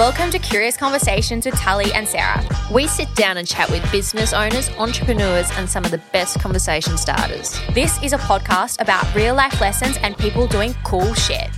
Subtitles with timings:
[0.00, 2.42] Welcome to Curious Conversations with Tully and Sarah.
[2.72, 6.96] We sit down and chat with business owners, entrepreneurs, and some of the best conversation
[6.96, 7.60] starters.
[7.74, 11.50] This is a podcast about real life lessons and people doing cool shit.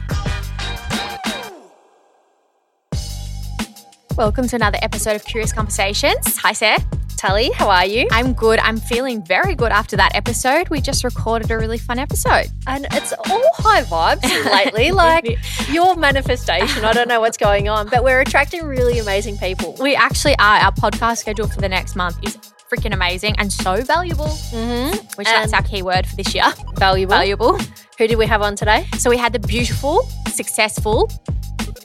[4.17, 6.37] Welcome to another episode of Curious Conversations.
[6.39, 6.81] Hi, Sarah.
[7.23, 8.09] Tully, how are you?
[8.11, 8.59] I'm good.
[8.59, 10.69] I'm feeling very good after that episode.
[10.71, 12.47] We just recorded a really fun episode.
[12.67, 14.91] And it's all high vibes lately.
[14.91, 15.39] Like
[15.71, 19.77] your manifestation, I don't know what's going on, but we're attracting really amazing people.
[19.79, 20.57] We actually are.
[20.63, 22.37] Our podcast schedule for the next month is
[22.69, 24.97] freaking amazing and so valuable, Mm-hmm.
[25.15, 26.53] which that's And- our keyword for this year.
[26.75, 27.11] Valuable.
[27.15, 27.57] Valuable.
[27.99, 28.85] Who do we have on today?
[28.99, 31.09] So we had the beautiful, successful,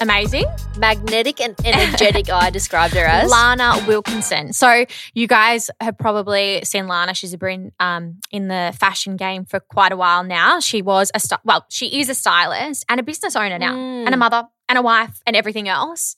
[0.01, 0.45] amazing
[0.77, 3.29] Magnetic and energetic, I described her as.
[3.31, 4.53] Lana Wilkinson.
[4.53, 7.13] So you guys have probably seen Lana.
[7.13, 10.59] She's been um, in the fashion game for quite a while now.
[10.59, 14.05] She was a sty- well, she is a stylist and a business owner now, Mm.
[14.05, 16.15] and a mother and a wife and everything else.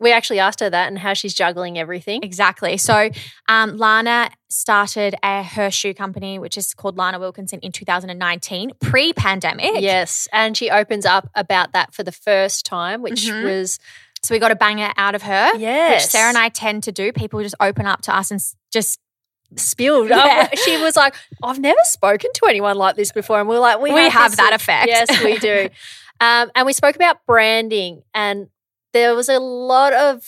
[0.00, 2.22] We actually asked her that and how she's juggling everything.
[2.24, 2.76] Exactly.
[2.76, 3.10] So
[3.48, 9.80] um, Lana started a, her shoe company, which is called Lana Wilkinson, in 2019, pre-pandemic.
[9.80, 10.26] Yes.
[10.32, 13.44] And she opens up about that for the first time, which Mhm.
[13.44, 13.78] was
[14.24, 15.56] So we got a banger out of her.
[15.56, 16.04] Yes.
[16.04, 17.12] Which Sarah and I tend to do.
[17.12, 18.40] People just open up to us and
[18.72, 19.00] just
[19.56, 20.08] spilled.
[20.10, 20.48] Yeah.
[20.64, 23.40] She was like, I've never spoken to anyone like this before.
[23.40, 24.86] And we're like, we, We have this- that effect.
[24.88, 25.68] Yes, we do.
[26.20, 28.46] um, and we spoke about branding, and
[28.92, 30.24] there was a lot of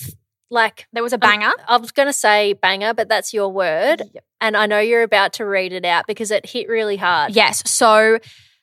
[0.51, 1.51] like, there was a banger.
[1.69, 4.03] I was going to say banger, but that's your word.
[4.41, 7.35] And I know you're about to read it out because it hit really hard.
[7.35, 7.69] Yes.
[7.69, 8.19] So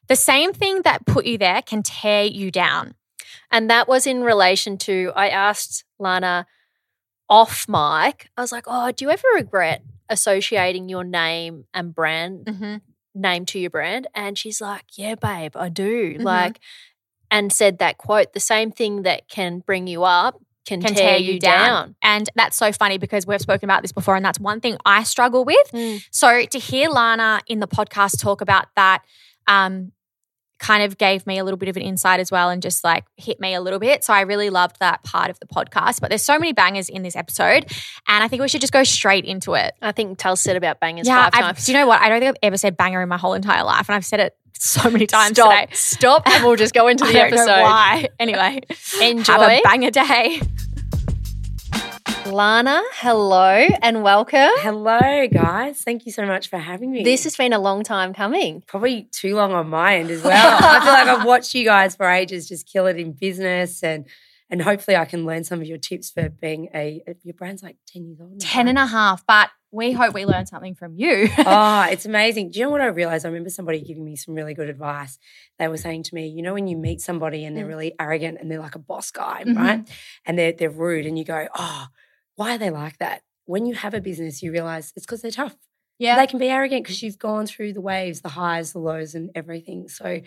[0.08, 2.96] the same thing that put you there can tear you down.
[3.50, 6.46] And that was in relation to, I asked Lana
[7.30, 12.46] off mic, I was like, oh, do you ever regret associating your name and brand
[12.46, 12.76] Mm-hmm.
[13.16, 14.08] name to your brand?
[14.14, 16.18] And she's like, Yeah, babe, I do.
[16.20, 16.24] Mhm.
[16.24, 16.60] Like,
[17.32, 21.18] and said that quote, the same thing that can bring you up can, Can tear,
[21.18, 21.96] you down.
[22.04, 25.04] And that's so funny because we've spoken about this before, and that's one thing I
[25.04, 25.72] struggle with.
[25.74, 26.06] Mm.
[26.12, 29.04] So to hear Lana in the podcast talk about that,
[29.48, 29.92] um,
[30.62, 33.04] kind of gave me a little bit of an insight as well and just like
[33.18, 34.04] hit me a little bit.
[34.04, 36.00] So I really loved that part of the podcast.
[36.00, 37.66] But there's so many bangers in this episode,
[38.08, 39.74] and I think we should just go straight into it.
[39.82, 41.66] I think Tal said about bangers yeah, 5 I've- times.
[41.66, 42.00] do you know what?
[42.00, 44.20] I don't think I've ever said banger in my whole entire life, and I've said
[44.20, 45.52] it so many times Stop.
[45.52, 45.68] today.
[45.74, 47.46] Stop, and we'll just go into I the don't episode.
[47.48, 48.08] know why.
[48.20, 48.62] Anyway,
[49.02, 49.34] Enjoy.
[49.34, 50.42] have a banger day.
[52.26, 54.50] Lana, hello and welcome.
[54.58, 55.82] Hello, guys.
[55.82, 57.04] Thank you so much for having me.
[57.04, 58.64] This has been a long time coming.
[58.68, 60.58] probably too long on my end as well.
[60.62, 64.08] I feel like I've watched you guys for ages just kill it in business and
[64.50, 67.78] and hopefully I can learn some of your tips for being a your brand's like
[67.88, 68.32] 10 years old.
[68.32, 71.28] now, 10 and a half, but we hope we learn something from you.
[71.40, 72.52] oh, it's amazing.
[72.52, 73.26] Do you know what I realized?
[73.26, 75.18] I remember somebody giving me some really good advice.
[75.60, 77.70] They were saying to me, you know, when you meet somebody and they're Mm.
[77.70, 79.56] really arrogant and they're like a boss guy, Mhm.
[79.58, 79.90] right?
[80.26, 81.88] And they're they're rude and you go, oh,
[82.42, 83.22] why are they like that?
[83.46, 85.56] When you have a business, you realize it's because they're tough.
[86.00, 86.16] yeah.
[86.16, 89.30] they can be arrogant because you've gone through the waves, the highs, the lows, and
[89.36, 89.88] everything.
[89.88, 90.22] So,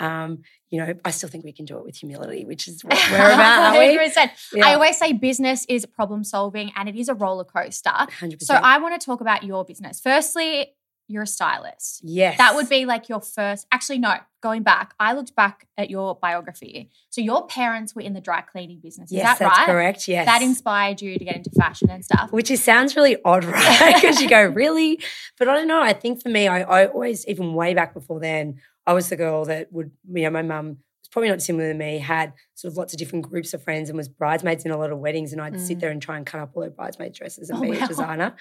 [0.00, 2.98] um, you know, I still think we can do it with humility, which is what
[3.08, 3.96] we're about, we?
[3.96, 4.30] 100%.
[4.52, 4.66] Yeah.
[4.66, 7.90] I always say business is problem solving and it is a roller coaster.
[7.90, 8.42] 100%.
[8.42, 10.00] So I want to talk about your business.
[10.00, 10.74] Firstly,
[11.10, 12.00] you're a stylist.
[12.04, 13.66] yes, That would be like your first.
[13.72, 16.90] Actually, no, going back, I looked back at your biography.
[17.10, 19.10] So your parents were in the dry cleaning business.
[19.10, 19.66] Is yes, that that's right?
[19.66, 20.08] correct.
[20.08, 22.32] Yes, That inspired you to get into fashion and stuff.
[22.32, 23.94] Which is sounds really odd, right?
[23.94, 25.00] Because you go, really?
[25.38, 25.82] But I don't know.
[25.82, 29.16] I think for me, I, I always, even way back before then, I was the
[29.16, 30.78] girl that would, you know, my mum
[31.10, 33.96] probably not similar to me, had sort of lots of different groups of friends and
[33.96, 35.32] was bridesmaids in a lot of weddings.
[35.32, 35.80] And I'd sit Mm.
[35.80, 37.84] there and try and cut up all her bridesmaid dresses and Oh, be wow.
[37.84, 38.36] a designer.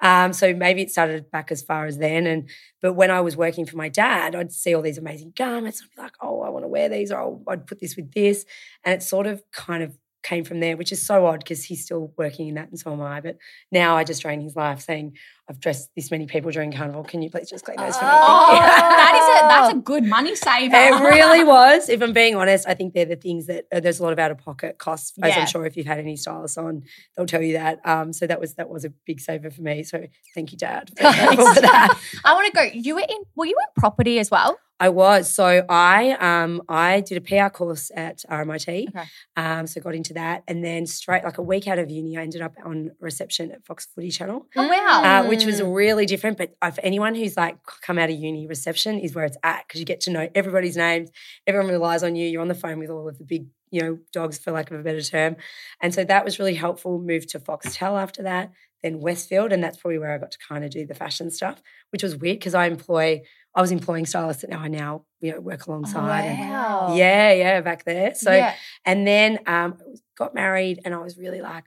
[0.00, 2.26] Um, so maybe it started back as far as then.
[2.26, 2.48] And
[2.80, 5.82] but when I was working for my dad, I'd see all these amazing garments.
[5.82, 8.44] I'd be like, oh, I want to wear these, or I'd put this with this.
[8.84, 11.84] And it sort of kind of came from there, which is so odd because he's
[11.84, 13.20] still working in that and so am I.
[13.20, 13.38] But
[13.70, 15.16] now I just drain his life saying,
[15.48, 17.02] I've dressed this many people during carnival.
[17.02, 18.10] Can you please just clean those for me?
[18.12, 20.74] Oh, that is a that's a good money saver.
[20.76, 21.88] It really was.
[21.88, 24.18] If I'm being honest, I think they're the things that uh, there's a lot of
[24.18, 25.12] out of pocket costs.
[25.20, 25.40] As Yeah.
[25.40, 26.84] I'm sure if you've had any stylists on,
[27.16, 27.80] they'll tell you that.
[27.84, 29.82] Um, so that was that was a big saver for me.
[29.82, 31.98] So thank you, Dad, for, for that.
[32.24, 32.62] I want to go.
[32.72, 33.22] You were in.
[33.34, 34.58] Were you in property as well?
[34.82, 35.32] I was.
[35.32, 38.88] So I um I did a PR course at RMIT.
[38.88, 39.04] Okay.
[39.36, 40.42] Um, so got into that.
[40.48, 43.64] And then straight like a week out of uni, I ended up on reception at
[43.64, 44.44] Fox Footy Channel.
[44.56, 45.02] Oh wow.
[45.04, 46.36] Uh, which was really different.
[46.36, 49.68] But uh, for anyone who's like come out of uni, reception is where it's at
[49.68, 51.10] because you get to know everybody's names.
[51.46, 52.26] Everyone relies on you.
[52.26, 54.80] You're on the phone with all of the big, you know, dogs for lack of
[54.80, 55.36] a better term.
[55.80, 56.98] And so that was really helpful.
[56.98, 58.50] Moved to Foxtel after that,
[58.82, 61.62] then Westfield, and that's probably where I got to kind of do the fashion stuff,
[61.90, 63.22] which was weird because I employ.
[63.54, 66.24] I was employing stylists that now I now you know work alongside.
[66.24, 66.94] and- Wow.
[66.94, 68.14] yeah, yeah, back there.
[68.14, 68.54] So Yeah.
[68.84, 69.78] and then um,
[70.16, 71.64] got married, and I was really like,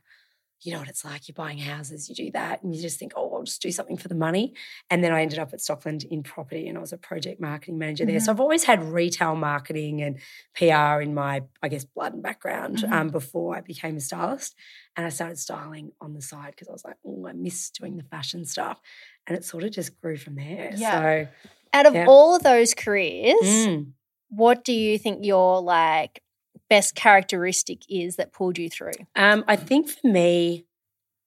[0.62, 1.28] you know what it's like.
[1.28, 3.98] You're buying houses, you do that, and you just think, oh, I'll just do something
[3.98, 4.56] for the money.
[4.90, 7.78] And then I ended up at Stockland in property, and I was a project marketing
[7.78, 8.20] manager there.
[8.20, 10.18] So I've always had retail marketing and
[10.56, 14.56] PR in my, I guess, blood and background um, before I became a stylist.
[14.98, 17.98] And I started styling on the side because I was like, oh, I miss doing
[17.98, 18.80] the fashion stuff,
[19.28, 20.72] and it sort of just grew from there.
[20.76, 20.92] Yeah.
[21.26, 21.28] So
[21.76, 22.06] Out of Yeah.
[22.08, 23.92] all of those careers, mm.
[24.30, 26.22] what do you think your like
[26.70, 28.94] best characteristic is that pulled you through?
[29.16, 30.66] Um, I think for me,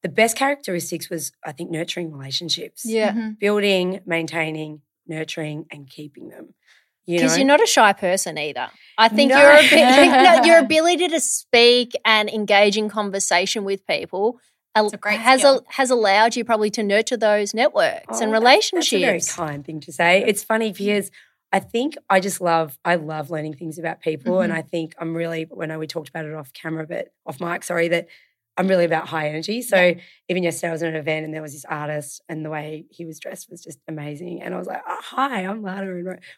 [0.03, 2.83] the best characteristics was I think nurturing relationships.
[2.85, 3.13] Yeah.
[3.13, 3.39] Mhm.
[3.39, 6.55] Building, maintaining, nurturing, and keeping them.
[7.07, 7.39] Because know?
[7.39, 8.69] you're not a shy person either.
[8.97, 9.39] I think No.
[9.41, 9.77] your abi-
[10.25, 14.41] no, your ability to speak and engage in conversation with people
[14.79, 15.65] al- a great has skill.
[15.69, 18.91] a, has allowed you probably to nurture those networks Oh, and that- relationships.
[18.91, 20.25] That's a very kind thing to say.
[20.27, 20.85] It's funny mm-hmm.
[20.85, 21.11] because
[21.53, 24.59] I think I just love I love learning things about people, and mm-hmm.
[24.59, 27.89] I think I'm really when we talked about it off camera, but off mic, sorry,
[27.89, 28.09] that
[28.59, 29.63] I'm really about high energy.
[29.63, 29.95] So
[30.29, 32.87] even yesterday I was at an event and there was this artist, and the way
[32.91, 35.91] he was dressed was just amazing, and I was like, oh, "Hi, I'm Lana,"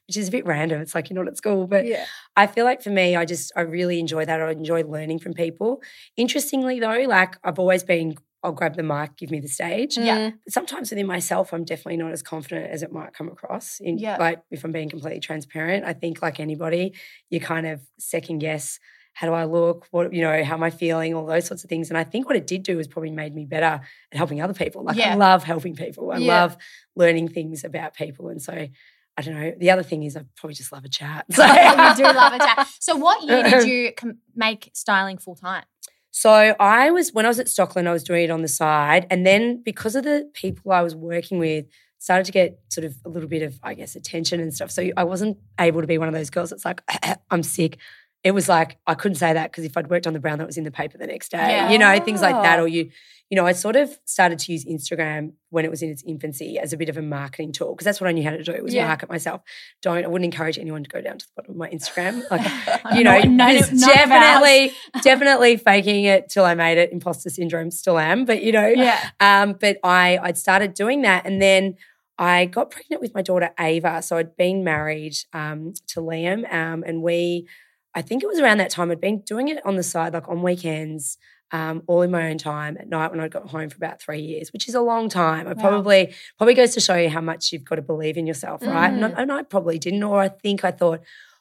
[0.07, 0.81] which is a bit random.
[0.81, 2.05] It's like you're not at school, but yeah.
[2.37, 4.41] I feel like for me, I just I really enjoy that.
[4.41, 5.83] I enjoy learning from people.
[6.17, 9.99] Interestingly, though, like I've always been, I'll grab the mic, give me the stage.
[9.99, 10.31] Yeah.
[10.45, 13.81] But sometimes within myself, I'm definitely not as confident as it might come across.
[13.81, 14.17] In, Yeah.
[14.19, 16.95] Like if I'm being completely transparent, I think like anybody,
[17.29, 18.79] you kind of second guess.
[19.13, 19.89] How do I look?
[19.91, 20.43] What you know?
[20.45, 21.15] How am I feeling?
[21.15, 21.91] All those sorts of things.
[21.91, 23.67] And I think what it did do was probably made me better
[24.13, 24.85] at helping other people.
[24.85, 25.13] Like Yeah.
[25.13, 26.11] I love helping people.
[26.13, 26.43] I Yeah.
[26.43, 26.57] love
[26.97, 28.29] learning things about people.
[28.29, 29.53] And so I don't know.
[29.59, 31.27] The other thing is I probably just love a chat.
[31.31, 32.69] So you do love a chat.
[32.79, 35.65] So, what year did you com- make styling full time?
[36.11, 39.07] So I was when I was at Stockland, I was doing it on the side,
[39.11, 41.67] and then because of the people I was working with,
[41.99, 44.71] started to get sort of a little bit of, I guess, attention and stuff.
[44.71, 46.83] So I wasn't able to be one of those girls that's like,
[47.31, 47.79] I'm sick.
[48.23, 50.47] It was like I couldn't say that because if I'd worked on the brown, that
[50.47, 51.39] was in the paper the next day.
[51.39, 51.71] Yeah.
[51.71, 52.59] You know, things like that.
[52.61, 52.91] Or you,
[53.31, 56.59] you know, I sort of started to use Instagram when it was in its infancy
[56.59, 58.53] as a bit of a marketing tool because that's what I knew how to do
[58.53, 58.89] it was Yeah.
[58.89, 59.41] market myself.
[59.81, 62.23] Don't I wouldn't encourage anyone to go down to the bottom of my Instagram.
[62.31, 64.09] Like you know, No, none of- there's none of ours.
[64.11, 66.93] definitely, definitely faking it till I made it.
[66.93, 69.01] Imposter syndrome still am, but you know, Yeah.
[69.21, 71.77] um, but I I'd started doing that, and then
[72.19, 74.03] I got pregnant with my daughter Ava.
[74.03, 77.47] So I'd been married um, to Liam, um, and we,
[77.95, 78.91] I think it was around that time.
[78.91, 81.19] I'd been doing it on the side, like on weekends.
[81.53, 84.21] Um, all in my own time at night when I got home for about three
[84.21, 85.49] years, which is a long time.
[85.49, 85.61] I Wow.
[85.61, 88.87] probably probably goes to show you how much you've got to believe in yourself, right?
[88.93, 91.01] And, I, and I probably didn't, or I think I thought,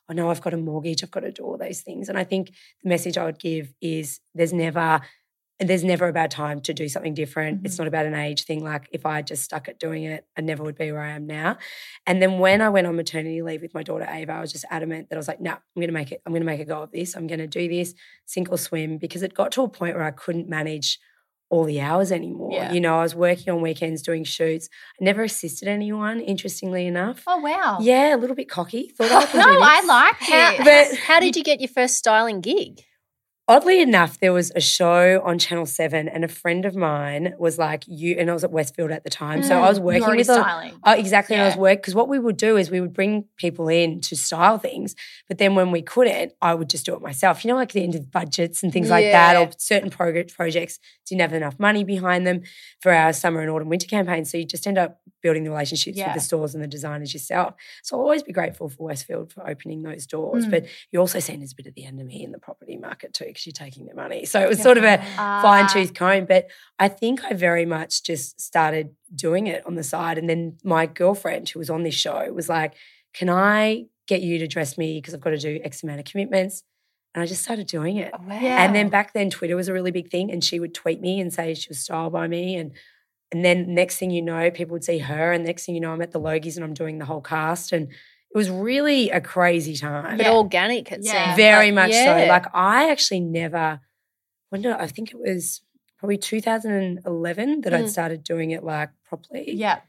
[0.09, 2.09] oh no, I've got a mortgage, I've got to do all those things.
[2.09, 2.49] And I think
[2.81, 5.01] the message I would give is there's never
[5.59, 7.65] there's never a bad time to do something different.
[7.65, 7.83] It's mm-hmm.
[7.83, 8.63] not about an age thing.
[8.63, 11.27] Like if I just stuck at doing it, I never would be where I am
[11.27, 11.57] now.
[12.07, 14.65] And then when I went on maternity leave with my daughter Ava, I was just
[14.69, 16.83] adamant that I was like, no, I'm gonna make it, I'm gonna make a go
[16.83, 17.15] of this.
[17.15, 17.93] I'm gonna do this,
[18.25, 20.97] sink or swim, because it got to a point where I couldn't manage
[21.49, 22.51] all the hours anymore.
[22.53, 22.71] Yeah.
[22.71, 24.69] You know, I was working on weekends doing shoots.
[25.01, 27.23] I never assisted anyone, interestingly enough.
[27.27, 27.79] Oh wow.
[27.81, 28.89] Yeah, a little bit cocky.
[28.89, 30.89] Thought I could do No, I like How, this.
[30.89, 32.83] But- how did you get your first styling gig?
[33.49, 37.57] Oddly enough, there was a show on Channel 7, and a friend of mine was
[37.57, 39.41] like, You, and I was at Westfield at the time.
[39.41, 40.79] So I was working already with a, styling.
[40.83, 41.35] Oh, exactly.
[41.35, 41.61] And I was Yeah.
[41.61, 44.93] work because what we would do is we would bring people in to style things,
[45.27, 47.43] but then when we couldn't, I would just do it myself.
[47.43, 50.77] You know, like the end of budgets and things like that, or certain prog- projects
[51.07, 52.43] didn't have enough money behind them
[52.81, 54.29] for our summer and autumn winter campaigns.
[54.29, 56.09] So you just end up building the relationships Yeah.
[56.09, 57.55] with the stores and the designers yourself.
[57.81, 60.45] So I'll always be grateful for Westfield for opening those doors.
[60.45, 60.51] Mm.
[60.51, 63.33] But you're also seen as a bit of the enemy in the property market too,
[63.45, 64.25] you're taking their money.
[64.25, 65.41] So it was sort of a Ah.
[65.41, 66.25] fine tooth comb.
[66.25, 70.17] But I think I very much just started doing it on the side.
[70.17, 72.73] And then my girlfriend, who was on this show, was like,
[73.13, 74.97] Can I get you to dress me?
[74.99, 76.63] Because I've got to do X amount of commitments.
[77.15, 78.13] And I just started doing it.
[78.13, 78.35] Wow.
[78.35, 80.31] And then back then, Twitter was a really big thing.
[80.31, 82.55] And she would tweet me and say she was styled by me.
[82.55, 82.71] And
[83.31, 85.31] and then next thing you know, people would see her.
[85.31, 87.71] And next thing you know, I'm at the Logies and I'm doing the whole cast.
[87.71, 87.89] And
[88.33, 90.17] it was really a crazy time.
[90.17, 90.33] But Yeah.
[90.33, 91.25] organic, it Yeah.
[91.25, 91.37] seems.
[91.37, 92.23] Very Like, much yeah.
[92.23, 92.27] so.
[92.27, 93.79] Like I actually never.
[94.49, 95.61] When did I, I think it was
[95.97, 97.77] probably 2011 that Mm.
[97.83, 99.51] I'd started doing it like properly.
[99.53, 99.81] Yeah.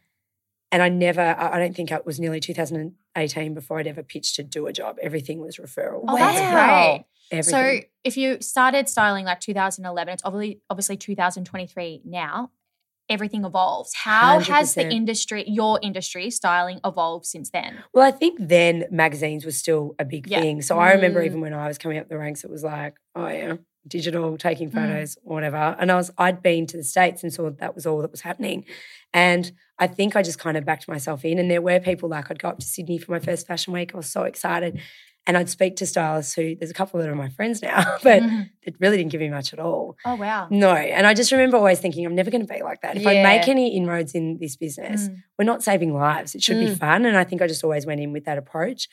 [0.73, 4.37] and I never, I I don't think it was nearly 2018 before I'd ever pitched
[4.37, 4.99] to do a job.
[5.03, 6.05] Everything was referral.
[6.07, 7.05] Oh, that's great.
[7.33, 7.51] Everything.
[7.83, 12.51] So if you started styling like 2011, it's obviously obviously 2023 now.
[13.11, 13.93] Everything evolves.
[13.95, 17.83] How has the industry, your industry, styling evolved since then?
[17.93, 20.41] Well, I think then magazines were still a big Yeah.
[20.41, 20.63] thing.
[20.63, 21.27] So I remember Mm.
[21.27, 24.71] even when I was coming up the ranks, it was like, oh yeah, digital, taking
[24.71, 24.75] Mm.
[24.75, 25.77] photos, or whatever.
[25.81, 28.21] And I was, I'd been to the States and saw that was all that was
[28.21, 28.65] happening.
[29.13, 31.39] And I think I just kind of backed myself in.
[31.39, 33.93] And there were people like I'd go up to Sydney for my first fashion week.
[33.93, 34.79] I was so excited.
[35.27, 38.23] And I'd speak to stylists who there's a couple that are my friends now, but
[38.23, 38.51] Mhm.
[38.63, 39.97] it really didn't give me much at all.
[40.05, 40.49] Oh wow.
[40.51, 40.71] No.
[40.75, 42.97] And I just remember always thinking, I'm never going to be like that.
[42.97, 45.17] If I make any inroads in this business, Mm.
[45.39, 46.35] we're not saving lives.
[46.35, 46.79] It should be Mm.
[46.79, 47.05] fun.
[47.07, 48.89] And I think I just always went in with that approach.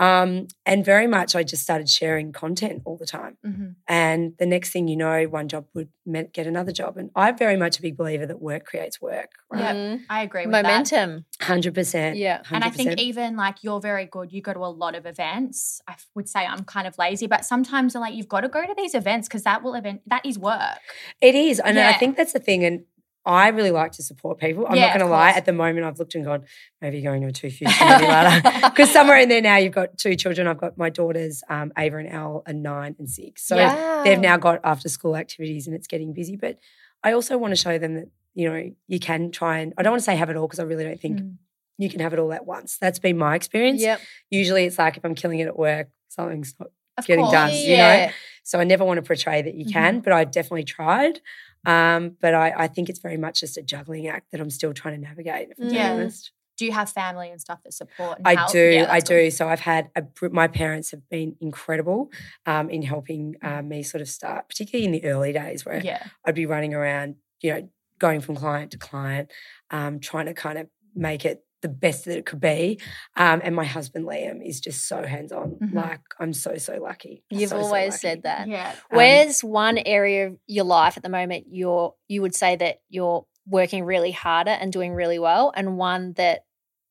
[0.00, 3.36] Um, and very much, I just started sharing content all the time.
[3.46, 3.74] Mhm.
[3.86, 5.90] And the next thing you know, one job would
[6.32, 6.96] get another job.
[6.96, 9.30] And I'm very much a big believer that work creates work.
[9.52, 9.60] Right?
[9.60, 9.74] Yeah.
[9.74, 10.00] Mm.
[10.08, 10.62] I agree with that.
[10.62, 11.26] Momentum.
[11.40, 12.16] 100%.
[12.16, 12.42] Yeah.
[12.50, 14.32] And I think even like you're very good.
[14.32, 15.82] You go to a lot of events.
[15.86, 18.64] I would say I'm kind of lazy, but sometimes I'm like you've got to go
[18.66, 20.80] to these events because that will event that is work.
[21.20, 21.60] It is.
[21.60, 22.64] And I think that's the thing.
[22.64, 22.84] And
[23.30, 24.66] I really like to support people.
[24.66, 25.30] I'm Yeah, not going to lie.
[25.30, 26.44] At the moment, I've looked and gone,
[26.80, 28.42] maybe you're going to a maybe later.
[28.70, 30.46] Because somewhere in there now, you've got two children.
[30.46, 33.42] I've got my daughters, um, Ava and Elle, are nine and six.
[33.46, 34.00] So Yeah.
[34.04, 36.36] they've now got after school activities and it's getting busy.
[36.36, 36.58] But
[37.04, 39.92] I also want to show them that, you know, you can try and, I don't
[39.92, 41.36] want to say have it all because I really don't think Mm.
[41.78, 42.78] you can have it all at once.
[42.78, 43.80] That's been my experience.
[43.80, 44.00] Yep.
[44.30, 47.32] Usually it's like if I'm killing it at work, something's not Of Getting course.
[47.32, 48.10] done, you know?
[48.42, 49.72] So I never want to portray that you Mm-hmm.
[49.72, 51.20] can, but I definitely tried.
[51.66, 54.72] Um, but I, I think it's very much just a juggling act that I'm still
[54.72, 55.48] trying to navigate.
[55.50, 55.92] If I'm Yeah.
[55.92, 56.32] honest.
[56.58, 58.18] Do you have family and stuff that support?
[58.18, 58.52] And I help?
[58.52, 59.30] do, Yeah, I do.
[59.30, 62.10] So I've had a, my parents have been incredible
[62.44, 66.02] um, in helping uh, me sort of start, particularly in the early days where Yeah.
[66.26, 69.30] I'd be running around, you know, going from client to client,
[69.70, 72.78] um, trying to kind of make it the best that it could be.
[73.16, 75.56] Um, and my husband Liam is just so hands on.
[75.62, 75.74] Mhm.
[75.74, 77.22] Like I'm so so lucky.
[77.30, 77.98] You've So, so always lucky.
[78.00, 78.48] said that.
[78.48, 78.70] Yeah.
[78.90, 82.80] Um, Where's one area of your life at the moment you're you would say that
[82.88, 86.44] you're working really harder and doing really well, and one that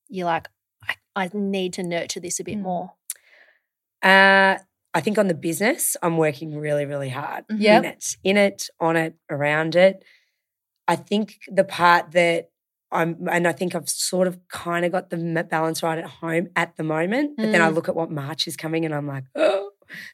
[0.07, 0.47] you're like,
[0.87, 2.61] I, I need to nurture this a bit Mm.
[2.61, 2.93] more.
[4.03, 4.57] Uh,
[4.93, 7.59] I think on the business, I'm working really, really hard Mhm.
[7.61, 7.83] Yep.
[7.83, 10.03] in it, in it, on it, around it.
[10.87, 12.49] I think the part that
[12.91, 15.17] I'm, and I think I've sort of kind of got the
[15.49, 17.37] balance right at home at the moment.
[17.37, 17.75] But then I Mm.
[17.75, 19.69] look at what March is coming, and I'm like, oh,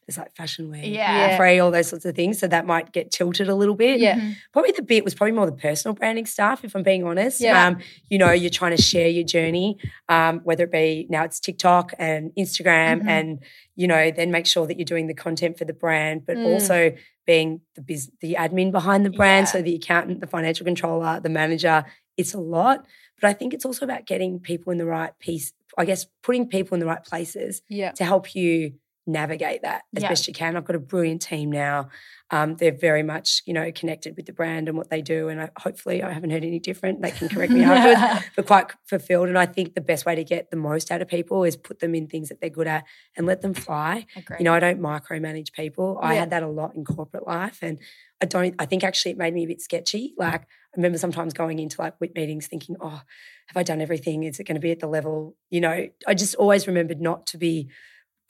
[0.06, 1.36] there's like fashion week, Yeah.
[1.36, 2.38] free, all those sorts of things.
[2.38, 4.00] So that might get tilted a little bit.
[4.00, 4.16] Yeah.
[4.18, 4.36] Mhm.
[4.52, 7.40] Probably the bit was probably more the personal branding stuff, if I'm being honest.
[7.42, 7.66] Yeah.
[7.66, 7.78] Um,
[8.08, 9.76] you know, you're trying to share your journey,
[10.08, 13.08] um, whether it be now it's TikTok and Instagram, Mhm.
[13.08, 13.38] and
[13.78, 16.46] you know, then make sure that you're doing the content for the brand, but Mm.
[16.46, 16.94] also
[17.26, 19.52] being the biz, the admin behind the brand, Yeah.
[19.52, 21.84] so the accountant, the financial controller, the manager.
[22.16, 22.86] It's a lot,
[23.20, 25.52] but I think it's also about getting people in the right piece.
[25.78, 27.92] I guess putting people in the right places Yeah.
[27.92, 28.74] to help you
[29.06, 30.08] navigate that as Yeah.
[30.08, 30.56] best you can.
[30.56, 31.88] I've got a brilliant team now.
[32.32, 35.28] Um, they're very much, you know, connected with the brand and what they do.
[35.28, 37.00] And I, hopefully I haven't heard any different.
[37.00, 39.28] They can correct me afterwards, but quite fulfilled.
[39.28, 41.78] And I think the best way to get the most out of people is put
[41.78, 42.84] them in things that they're good at
[43.16, 44.06] and let them fly.
[44.16, 44.38] Agree.
[44.40, 46.00] You know, I don't micromanage people.
[46.02, 47.60] I had that a lot in corporate life.
[47.62, 47.78] And
[48.20, 50.14] I don't, I think actually it made me a bit sketchy.
[50.18, 50.46] Like I
[50.76, 53.02] remember sometimes going into like WIP meetings thinking, oh,
[53.46, 54.24] have I done everything?
[54.24, 55.36] Is it going to be at the level?
[55.50, 57.68] You know, I just always remembered not to be,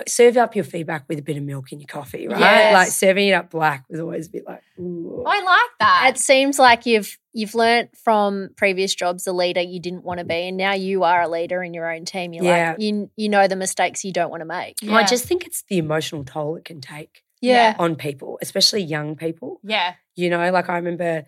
[0.06, 2.38] serve up your feedback with a bit of milk in your coffee, right?
[2.38, 2.74] Yes.
[2.74, 5.22] Like serving it up black was always a bit like, ooh.
[5.26, 6.12] I like that.
[6.14, 10.24] It seems like you've you've learnt from previous jobs the leader you didn't want to
[10.24, 12.32] be, and now you are a leader in your own team.
[12.34, 12.70] You're Yeah.
[12.72, 14.76] like you you know the mistakes you don't want to make.
[14.88, 17.74] I just think it's the emotional toll it can take Yeah.
[17.78, 19.60] on people, especially young people.
[19.64, 19.94] yeah.
[20.14, 21.24] You know, like I remember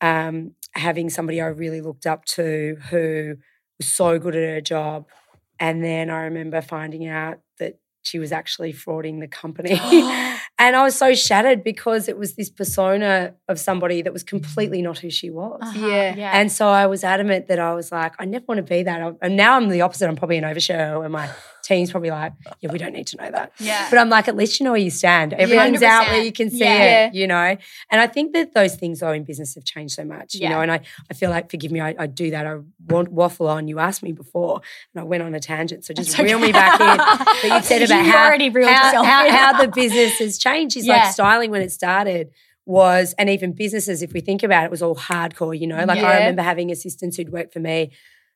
[0.00, 3.36] um, having somebody I really looked up to who
[3.78, 5.06] was so good at her job.
[5.60, 9.72] And then I remember finding out that she was actually frauding the company.
[10.58, 14.82] and I was so shattered because it was this persona of somebody that was completely
[14.82, 15.60] not who she was.
[15.62, 15.86] Uh-huh.
[15.86, 16.14] Yeah.
[16.16, 16.30] Yeah.
[16.34, 19.16] And so I was adamant that I was like, I never want to be that.
[19.22, 20.08] And now I'm the opposite.
[20.08, 21.30] I'm probably an overshare, and my
[21.62, 23.52] team's probably like, yeah, we don't need to know that.
[23.58, 23.88] yeah.
[23.88, 25.32] But I'm like, at least you know where you stand.
[25.32, 27.06] Everyone's out where you can see Yeah.
[27.06, 27.56] it, you know?
[27.90, 30.60] And I think that those things, though, in business have changed so much, you know?
[30.60, 32.46] And I, I feel like, forgive me, I, I do that.
[32.46, 33.68] I waffle on.
[33.68, 34.60] You asked me before,
[34.94, 35.84] and I went on a tangent.
[35.84, 36.46] So just It's reel okay.
[36.46, 37.48] me back in.
[37.50, 38.28] But you said about how,
[38.68, 40.76] how, how, how the business has changed.
[40.76, 42.30] Is like styling when it started
[42.64, 45.84] was, and even businesses, if we think about it, was all hardcore, you know?
[45.84, 47.90] Like I remember having assistants who'd work for me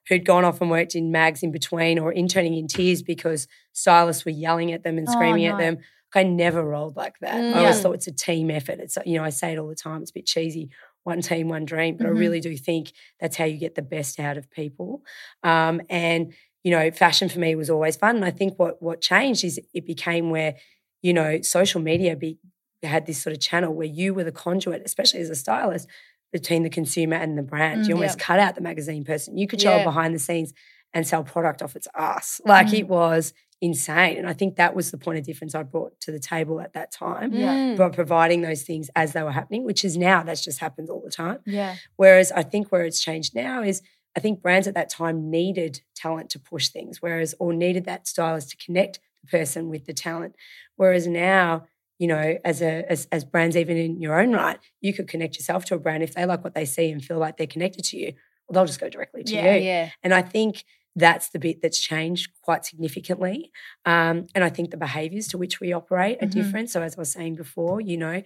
[0.08, 4.24] who'd gone off and worked in mags in between or interning in tears because stylists
[4.24, 5.52] were yelling at them and Oh, screaming no.
[5.52, 5.78] at them.
[6.14, 7.34] I never rolled like that.
[7.34, 7.52] Mm.
[7.54, 7.82] I always Yeah.
[7.82, 8.78] thought it's a team effort.
[8.80, 10.00] It's you know I say it all the time.
[10.02, 10.70] It's a bit cheesy.
[11.04, 11.96] one team, one dream.
[11.96, 12.16] But Mhm.
[12.16, 15.02] I really do think that's how you get the best out of people.
[15.44, 16.32] Um, and
[16.64, 18.16] you know, fashion for me was always fun.
[18.16, 20.56] And I think what what changed is it became where
[21.02, 22.38] you know social media be,
[22.82, 25.86] had this sort of channel where you were the conduit, especially as a stylist,
[26.32, 27.82] between the consumer and the brand.
[27.84, 29.38] Mm, you almost cut out the magazine person.
[29.38, 29.84] You could show Yeah.
[29.84, 30.52] behind the scenes
[30.92, 32.40] and sell product off its ass.
[32.44, 32.78] Like Mm.
[32.80, 34.18] it was insane.
[34.18, 36.74] And I think that was the point of difference I brought to the table at
[36.74, 37.32] that time.
[37.32, 37.76] Mm.
[37.76, 41.00] But providing those things as they were happening, which is now that's just happens all
[41.02, 41.38] the time.
[41.46, 41.76] Yeah.
[41.96, 43.82] Whereas I think where it's changed now is
[44.14, 48.06] I think brands at that time needed talent to push things, whereas or needed that
[48.06, 50.34] stylist to connect the person with the talent.
[50.76, 51.66] Whereas now,
[51.98, 55.36] you know, as a as, as brands, even in your own right, you could connect
[55.36, 57.84] yourself to a brand if they like what they see and feel like they're connected
[57.86, 58.12] to you.
[58.48, 59.64] Well, they'll just go directly to Yeah, you.
[59.64, 59.90] Yeah.
[60.02, 63.50] And I think that's the bit that's changed quite significantly.
[63.84, 66.30] Um, and I think the behaviors to which we operate are Mhm.
[66.30, 66.70] different.
[66.70, 68.22] So, as I was saying before, you know,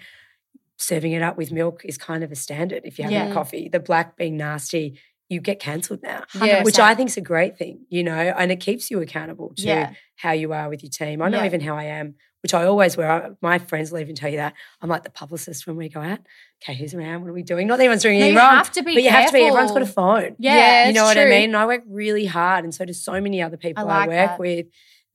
[0.77, 2.83] serving it up with milk is kind of a standard.
[2.85, 3.31] If you have Yeah.
[3.31, 4.99] a coffee, the black being nasty,
[5.29, 6.63] you get cancelled now, Yeah.
[6.65, 9.63] which I think is a great thing, you know, and it keeps you accountable to
[9.67, 9.95] Yeah.
[10.17, 11.23] how you are with your team.
[11.23, 11.47] I know Yeah.
[11.47, 13.37] even how I am, which I always wear.
[13.43, 14.55] My friends will even tell you that.
[14.81, 16.21] I'm like the publicist when we go out.
[16.63, 17.21] Okay, who's around?
[17.23, 17.67] What are we doing?
[17.67, 18.57] Not that anyone's doing No, anything you wrong.
[18.57, 19.41] have to be But you have to be.
[19.45, 20.37] Everyone's got a phone.
[20.39, 20.55] Yeah.
[20.57, 20.87] Yeah.
[20.89, 21.51] you know it's what I mean?
[21.51, 24.17] And I work really hard, and so do so many other people I, like work
[24.31, 24.39] that.
[24.39, 24.67] with.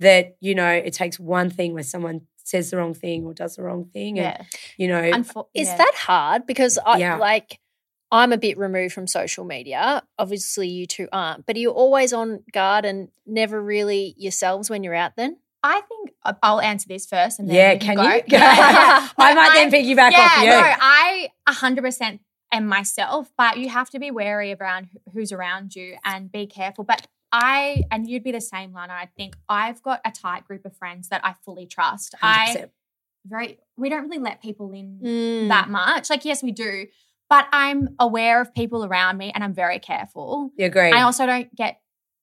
[0.02, 3.56] That you know, it takes one thing where someone says the wrong thing or does
[3.56, 4.46] the wrong thing, and Yeah.
[4.78, 5.78] you know, Unfo- Is yeah.
[5.78, 6.46] that hard?
[6.46, 7.16] Because I Yeah.
[7.18, 7.60] like
[8.12, 10.04] I'm a bit removed from social media.
[10.20, 14.84] Obviously, you two aren't, but are you always on guard and never really yourselves when
[14.84, 15.38] you're out then?
[15.66, 18.04] I think uh, I'll answer this first and then yeah, you can go.
[18.04, 18.22] you?
[18.30, 18.38] Go.
[18.40, 20.50] I might then pick piggyback yeah, off you.
[20.50, 22.20] no, I 100%
[22.52, 26.84] am myself, but you have to be wary around who's around you and be careful.
[26.84, 30.66] But I, and you'd be the same, Lana, I think I've got a tight group
[30.66, 32.14] of friends that I fully trust.
[32.22, 32.70] I 100%.
[33.26, 35.48] very, we don't really let people in Mm.
[35.50, 36.12] that much.
[36.12, 36.86] Like, yes, we do,
[37.28, 40.52] but I'm aware of people around me and I'm very careful.
[40.58, 40.92] You agree?
[40.92, 41.82] I also don't get,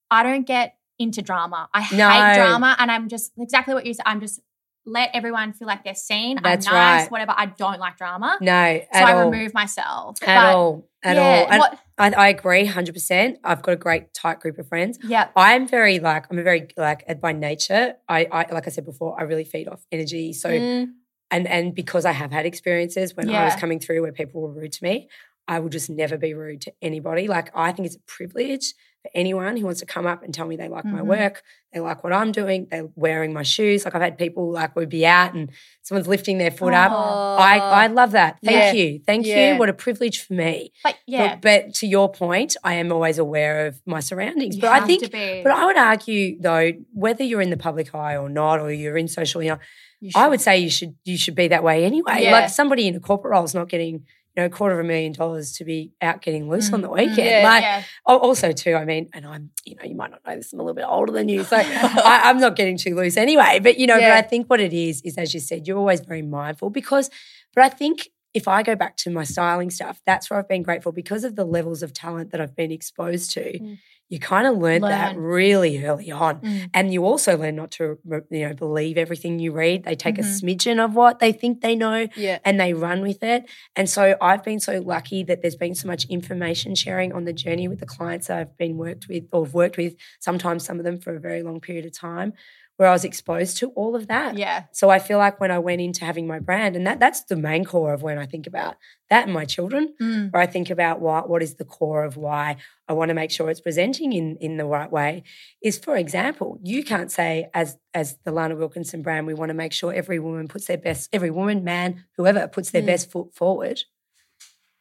[0.09, 1.69] I don't get into drama.
[1.73, 2.09] I No.
[2.09, 4.03] hate drama, and I'm just exactly what you said.
[4.07, 4.39] I'm just
[4.85, 6.37] let everyone feel like they're seen.
[6.43, 7.11] That's I'm nice, right.
[7.11, 7.33] whatever.
[7.37, 9.29] I don't like drama, no, so I all.
[9.29, 10.17] remove myself.
[10.23, 11.57] at But, all, at yeah, all.
[11.59, 13.37] What- I, I agree, hundred percent.
[13.43, 14.97] I've got a great tight group of friends.
[15.03, 17.95] yeah, I'm very like I'm a very like by nature.
[18.09, 20.33] I, I like I said before, I really feed off energy.
[20.33, 20.87] So Mm.
[21.31, 24.51] and and because I have had experiences when I was coming through where people were
[24.51, 25.07] rude to me,
[25.47, 27.27] I will just never be rude to anybody.
[27.27, 30.47] Like I think it's a privilege for anyone who wants to come up and tell
[30.47, 31.05] me they like my Mhm.
[31.07, 33.83] work, they like what I'm doing, they're wearing my shoes.
[33.85, 36.91] Like I've had people like we'd be out and someone's lifting their foot up.
[36.91, 38.37] I I love that.
[38.43, 38.71] Thank Yeah.
[38.71, 39.53] you, thank Yeah.
[39.53, 39.59] you.
[39.59, 40.71] What a privilege for me.
[40.85, 44.55] but yeah, But, but to your point, I am always aware of my surroundings.
[44.55, 45.41] you but I think to be.
[45.43, 48.97] but I would argue, though, whether you're in the public eye or not, or you're
[48.97, 49.59] in social, you know,
[49.99, 52.19] You I would say you should you should be that way anyway.
[52.23, 52.31] Yeah.
[52.33, 54.03] Like somebody in a corporate role is not getting
[54.35, 56.89] you know a quarter of a million dollars to be out getting loose on the
[56.89, 57.17] Mm, weekend.
[57.17, 57.41] Yeah.
[57.43, 60.51] like yeah, also too, I mean, and I'm you know you might not know this,
[60.53, 63.59] I'm a little bit older than you, so I, I'm not getting too loose anyway.
[63.61, 64.11] But you know, Yeah.
[64.17, 67.09] but I think what it is is as you said, you're always very mindful because.
[67.55, 70.63] But I think if I go back to my styling stuff, that's where I've been
[70.63, 73.59] grateful because of the levels of talent that I've been exposed to.
[73.59, 73.77] Mm.
[74.09, 76.39] You kind of learned that really early on.
[76.41, 76.69] Mm.
[76.73, 77.97] And you also learn not to,
[78.29, 79.85] you know, believe everything you read.
[79.85, 80.19] They take Mhm.
[80.19, 82.37] a smidgen of what they think they know Yeah.
[82.45, 83.45] and they run with it.
[83.75, 87.33] And so I've been so lucky that there's been so much information sharing on the
[87.33, 90.77] journey with the clients that I've been worked with or have worked with, sometimes some
[90.79, 92.33] of them for a very long period of time,
[92.77, 94.35] where I was exposed to all of that.
[94.35, 97.23] yeah, So I feel like when I went into having my brand, and that that's
[97.23, 98.77] the main core of when I think about
[99.11, 100.31] that and my children, Mm.
[100.33, 102.55] where I think about what what is the core of why
[102.87, 105.23] I want to make sure it's presenting in in the right way,
[105.61, 109.53] is for example, you can't say as as the Lana Wilkinson brand, we want to
[109.63, 112.87] make sure every woman puts their best, every woman, man, whoever puts their Mm.
[112.87, 113.81] best foot forward,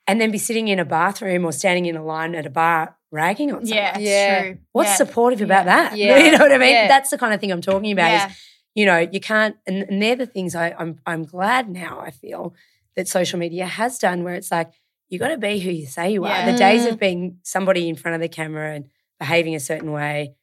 [0.06, 2.96] and then be sitting in a bathroom or standing in a line at a bar
[3.12, 3.76] ragging on someone.
[3.84, 4.42] yeah, it's Yeah.
[4.42, 4.58] true.
[4.72, 4.96] What's yeah.
[4.96, 5.76] supportive about Yeah.
[5.90, 5.96] that?
[5.96, 6.18] Yeah.
[6.18, 6.70] You know what I mean?
[6.72, 6.88] Yeah.
[6.88, 8.10] That's the kind of thing I'm talking about.
[8.10, 8.26] Yeah.
[8.30, 8.36] Is
[8.74, 12.00] you know, you can't, and, and they're the things I, I'm I'm glad now.
[12.00, 12.54] I feel
[12.96, 14.70] that social media has done, where it's like
[15.10, 16.48] you got to be who you say you Yeah.
[16.48, 16.52] are.
[16.52, 16.92] The days Mm.
[16.92, 18.86] of being somebody in front of the camera and
[19.20, 20.34] behaving a certain way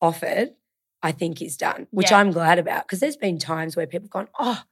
[0.00, 0.56] off it,
[1.02, 2.18] I think is done, which Yeah.
[2.20, 4.62] I'm glad about because there's been times where people have gone, oh,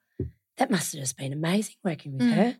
[0.56, 2.32] that must have just been amazing working with Mm.
[2.34, 2.56] her,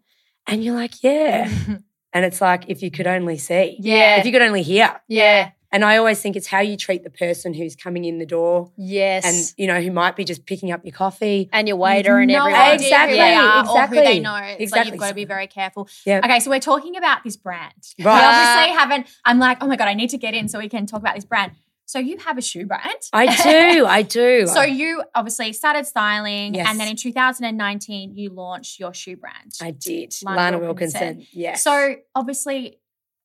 [0.47, 1.51] and you're like, yeah,
[2.13, 4.17] and it's like if you could only see, Yeah.
[4.19, 5.01] if you could only hear.
[5.09, 5.51] Yeah.
[5.75, 8.71] And I always think it's how you treat the person who's coming in the door
[8.77, 9.25] Yes.
[9.25, 11.49] and, you know, who might be just picking up your coffee.
[11.51, 12.75] and your waiter and no everyone.
[12.75, 14.37] Exactly, who they are or who exactly, they know.
[14.59, 15.89] It's like you've got to be very careful.
[16.05, 16.21] Yeah.
[16.23, 17.73] Okay, so we're talking about this brand.
[17.99, 18.23] We Right.
[18.23, 19.07] obviously haven't.
[19.25, 21.15] I'm like, oh my god, I need to get in so we can talk about
[21.15, 21.53] this brand.
[21.93, 22.97] So you have a shoe brand.
[23.13, 23.27] I
[23.75, 23.85] do.
[23.85, 24.47] I do.
[24.47, 26.67] So you obviously started styling, Yes.
[26.71, 29.53] and then in 2019 you launched your shoe brand.
[29.61, 30.15] I did.
[30.25, 31.01] Lana Lana, Wilkinson.
[31.03, 31.27] Wilkinson.
[31.39, 31.63] Yes.
[31.63, 32.79] So obviously,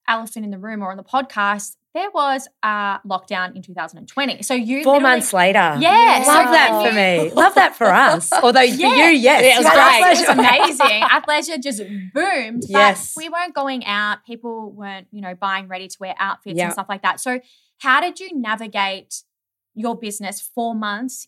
[0.06, 4.42] elephant in the room or on the podcast, there was a lockdown in 2020.
[4.44, 5.78] So you Four months later.
[5.80, 7.32] Yeah, so Love that can for me.
[7.32, 8.34] Love that for us.
[8.44, 9.44] Although for you, yes.
[9.44, 10.02] It was great.
[10.02, 11.02] It was amazing.
[11.04, 11.82] Athleisure just
[12.14, 12.64] boomed.
[12.68, 13.14] Yes.
[13.16, 14.26] We weren't going out.
[14.26, 16.66] People weren't, you know, buying ready to wear outfits Yeah.
[16.66, 17.22] and stuff like that.
[17.22, 17.40] So
[17.80, 19.24] how did you navigate
[19.76, 21.28] your business four months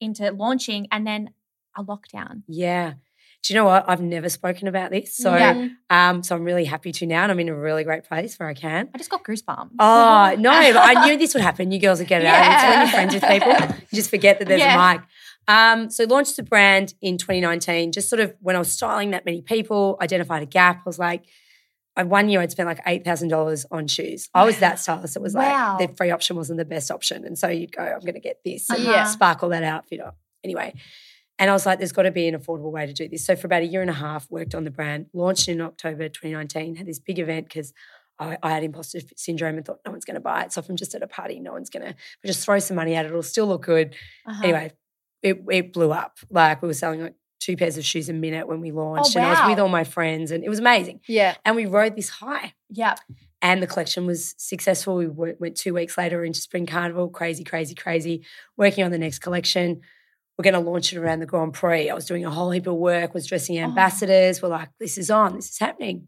[0.00, 1.30] into launching and then
[1.76, 2.42] a lockdown?
[2.48, 2.94] Yeah.
[3.42, 3.84] Do you know what?
[3.86, 5.14] I've never spoken about this.
[5.14, 5.68] So Yeah.
[5.90, 7.24] um, so I'm really happy to now.
[7.24, 8.88] And I'm in a really great place where I can.
[8.94, 9.70] I just got goosebumps.
[9.78, 11.70] Oh, no, I knew this would happen.
[11.70, 12.52] You girls would get it out.
[12.54, 12.82] It's when Yeah.
[12.82, 14.92] you're friends with people, you just forget that there's Yeah.
[14.92, 15.02] a mic.
[15.46, 19.26] Um, so launched the brand in 2019, just sort of when I was styling that
[19.26, 20.78] many people, identified a gap.
[20.78, 21.24] I was like,
[21.96, 24.28] I, one year I'd spent like $8,000 on shoes.
[24.34, 25.16] I was that stylist.
[25.16, 25.76] It was Wow.
[25.78, 27.24] like the free option wasn't the best option.
[27.24, 29.04] And so you'd go, I'm going to get this and Yeah.
[29.04, 30.16] sparkle that outfit up.
[30.42, 30.74] Anyway,
[31.38, 33.24] and I was like, there's got to be an affordable way to do this.
[33.24, 36.08] So for about a year and a half, worked on the brand, launched in October
[36.08, 37.72] 2019, had this big event because
[38.18, 40.52] I, I had imposter syndrome and thought no one's going to buy it.
[40.52, 42.94] So if I'm just at a party, no one's going to just throw some money
[42.94, 43.08] at it.
[43.08, 43.94] It'll still look good.
[44.26, 44.40] Uh-huh.
[44.44, 44.72] Anyway,
[45.22, 46.18] it, it blew up.
[46.30, 49.20] Like we were selling like two pairs of shoes a minute when we launched, Oh,
[49.20, 51.00] and I was with all my friends, and it was amazing.
[51.06, 51.34] Yeah.
[51.44, 52.54] And we rode this high.
[52.70, 52.94] Yeah.
[53.42, 54.96] And the collection was successful.
[54.96, 58.24] We went, went two weeks later into Spring Carnival, crazy, crazy, crazy,
[58.56, 59.82] working on the next collection.
[60.38, 61.90] We're going to launch it around the Grand Prix.
[61.90, 63.64] I was doing a whole heap of work, was dressing Oh.
[63.64, 64.40] ambassadors.
[64.42, 66.06] We're like, this is on, this is happening.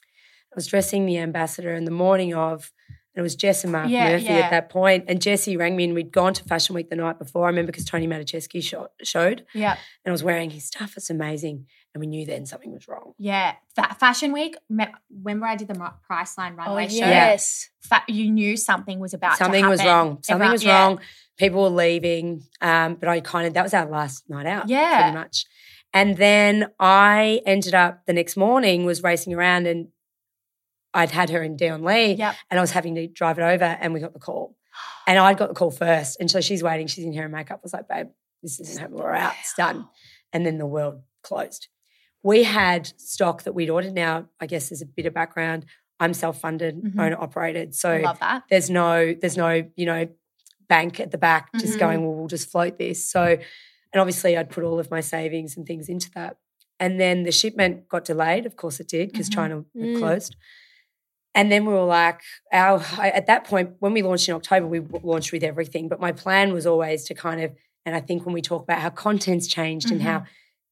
[0.00, 2.70] I was dressing the ambassador in the morning of,
[3.16, 4.38] it was Jess and Mark Yeah, Murphy yeah.
[4.38, 5.04] at that point.
[5.08, 7.44] And Jesse rang me, and we'd gone to Fashion Week the night before.
[7.44, 9.72] I remember because Toni Maticevski shot, showed, Yeah.
[10.04, 10.94] and I was wearing his stuff.
[10.96, 11.66] It's amazing.
[11.94, 13.12] And we knew then something was wrong.
[13.18, 13.54] Yeah.
[13.76, 14.86] Fa- Fashion Week, me-
[15.22, 15.74] remember I did the
[16.10, 16.96] Priceline Oh, runway show?
[16.96, 17.70] yes.
[17.82, 20.18] Fa- you knew something was about to something was wrong.
[20.22, 20.82] Something Everyone- was yeah.
[20.86, 21.00] wrong.
[21.36, 22.42] People were leaving.
[22.60, 24.68] Um, but I kind of that was our last night out.
[24.68, 25.02] Yeah.
[25.02, 25.46] Pretty much.
[25.92, 29.86] And then I ended up the next morning was racing around and
[30.94, 32.34] I'd had her in Dion Lee Yep.
[32.50, 34.56] and I was having to drive it over and we got the call.
[35.06, 36.18] And I'd got the call first.
[36.20, 37.58] And so she's waiting, she's in hair and makeup.
[37.58, 38.06] I was like, babe,
[38.42, 39.00] this isn't happening.
[39.00, 39.34] We're out.
[39.40, 39.88] It's done.
[40.32, 41.68] And then the world closed.
[42.22, 43.92] We had stock that we'd ordered.
[43.92, 45.66] Now, I guess there's a bit of background.
[46.00, 46.98] I'm self-funded, Mhm.
[46.98, 47.74] owner operated.
[47.74, 48.02] So
[48.50, 50.08] there's no there's no you know
[50.68, 51.80] bank at the back just Mhm.
[51.80, 53.22] going well we'll just float this so
[53.92, 56.38] and obviously i'd put all of my savings and things into that
[56.80, 59.34] and then the shipment got delayed of course it did because Mhm.
[59.34, 59.98] china had Mm.
[59.98, 60.36] closed
[61.34, 62.20] and then we were like
[62.52, 66.12] our at that point when we launched in october we launched with everything but my
[66.12, 67.52] plan was always to kind of
[67.84, 70.24] and i think when we talk about how content's changed and how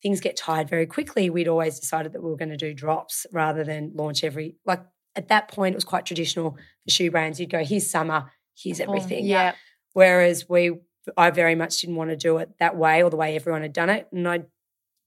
[0.03, 3.27] things get tired very quickly we'd always decided that we were going to do drops
[3.33, 4.83] rather than launch every like
[5.15, 6.53] at that point it was quite traditional
[6.85, 7.39] for shoe brands.
[7.39, 9.25] You'd go here's summer here's everything.
[9.27, 9.53] Yeah.
[9.93, 10.73] whereas we
[11.17, 13.73] i very much didn't want to do it that way or the way everyone had
[13.73, 14.41] done it and i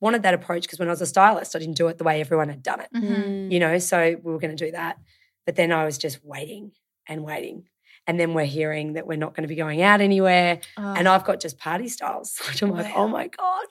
[0.02, 2.20] wanted that approach because when i was a stylist i didn't do it the way
[2.22, 3.52] everyone had done it Mhm.
[3.52, 3.78] you know?
[3.80, 4.98] So we were going to do that
[5.46, 6.72] but then i was just waiting
[7.08, 7.68] and waiting
[8.08, 11.26] and then we're hearing that we're not going to be going out anywhere and I've
[11.26, 13.66] got just party styles, which I'm like, oh my God.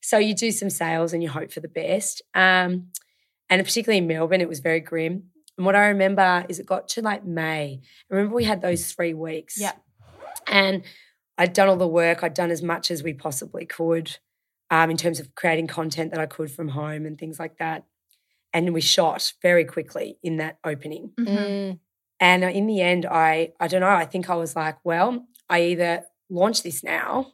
[0.00, 2.22] So you do some sales and you hope for the best.
[2.34, 2.88] Um,
[3.48, 5.24] and particularly in Melbourne, it was very grim.
[5.56, 7.80] And what I remember is it got to like May.
[8.10, 9.60] I remember we had those three weeks.
[9.60, 9.72] Yeah.
[10.46, 10.82] And
[11.38, 14.16] I'd done all the work, I'd done as much as we possibly could
[14.70, 17.84] um, in terms of creating content that I could from home and things like that.
[18.54, 21.12] And we shot very quickly in that opening.
[21.18, 21.26] Mhm.
[21.28, 21.78] Mm.
[22.20, 23.88] And uh, in the end, I I don't know.
[23.88, 27.32] I think I was like, well, I either launch this now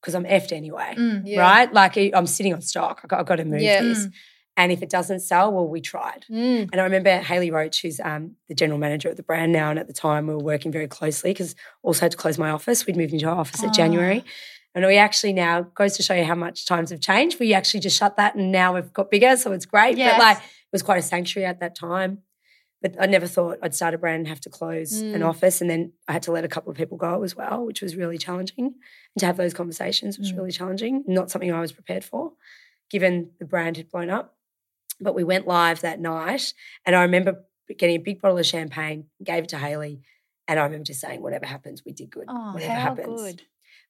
[0.00, 1.22] because I'm effed anyway, Mm.
[1.24, 1.40] Yeah.
[1.40, 1.72] right?
[1.72, 3.00] Like I- I'm sitting on stock.
[3.04, 3.82] I got, I've got to move Yeah.
[3.82, 4.08] this.
[4.56, 6.26] And if it doesn't sell, well, we tried.
[6.30, 6.68] Mm.
[6.72, 9.78] And I remember Haley Roach, who's um, the general manager of the brand now, and
[9.78, 12.84] at the time we were working very closely because also had to close my office.
[12.86, 13.68] We'd moved into our office Oh.
[13.68, 14.24] at January.
[14.74, 17.40] And we actually now goes to show you how much times have changed.
[17.40, 19.36] We actually just shut that and now we've got bigger.
[19.36, 19.96] So it's great.
[19.98, 20.14] Yes.
[20.14, 22.18] But like it was quite a sanctuary at that time.
[22.82, 25.28] But I never thought I'd start a brand and have to close an Mm.
[25.28, 25.60] office.
[25.60, 27.94] And then I had to let a couple of people go as well, which was
[27.96, 28.66] really challenging.
[28.66, 30.36] And to have those conversations was Mm.
[30.38, 31.04] really challenging.
[31.06, 32.32] Not something I was prepared for,
[32.88, 34.36] given the brand had blown up.
[35.00, 36.54] But we went live that night.
[36.86, 37.44] And I remember
[37.76, 40.00] getting a big bottle of champagne, gave it to Haley.
[40.48, 42.24] And I remember just saying, whatever happens, we did good.
[42.28, 43.42] Oh, whatever How happens good.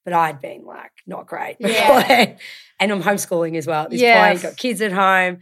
[0.05, 1.67] But I'd been like not great Yeah.
[2.03, 2.37] before.
[2.79, 4.27] and I'm homeschooling as well at this Yeah.
[4.29, 4.41] point.
[4.41, 5.39] Got kids at home.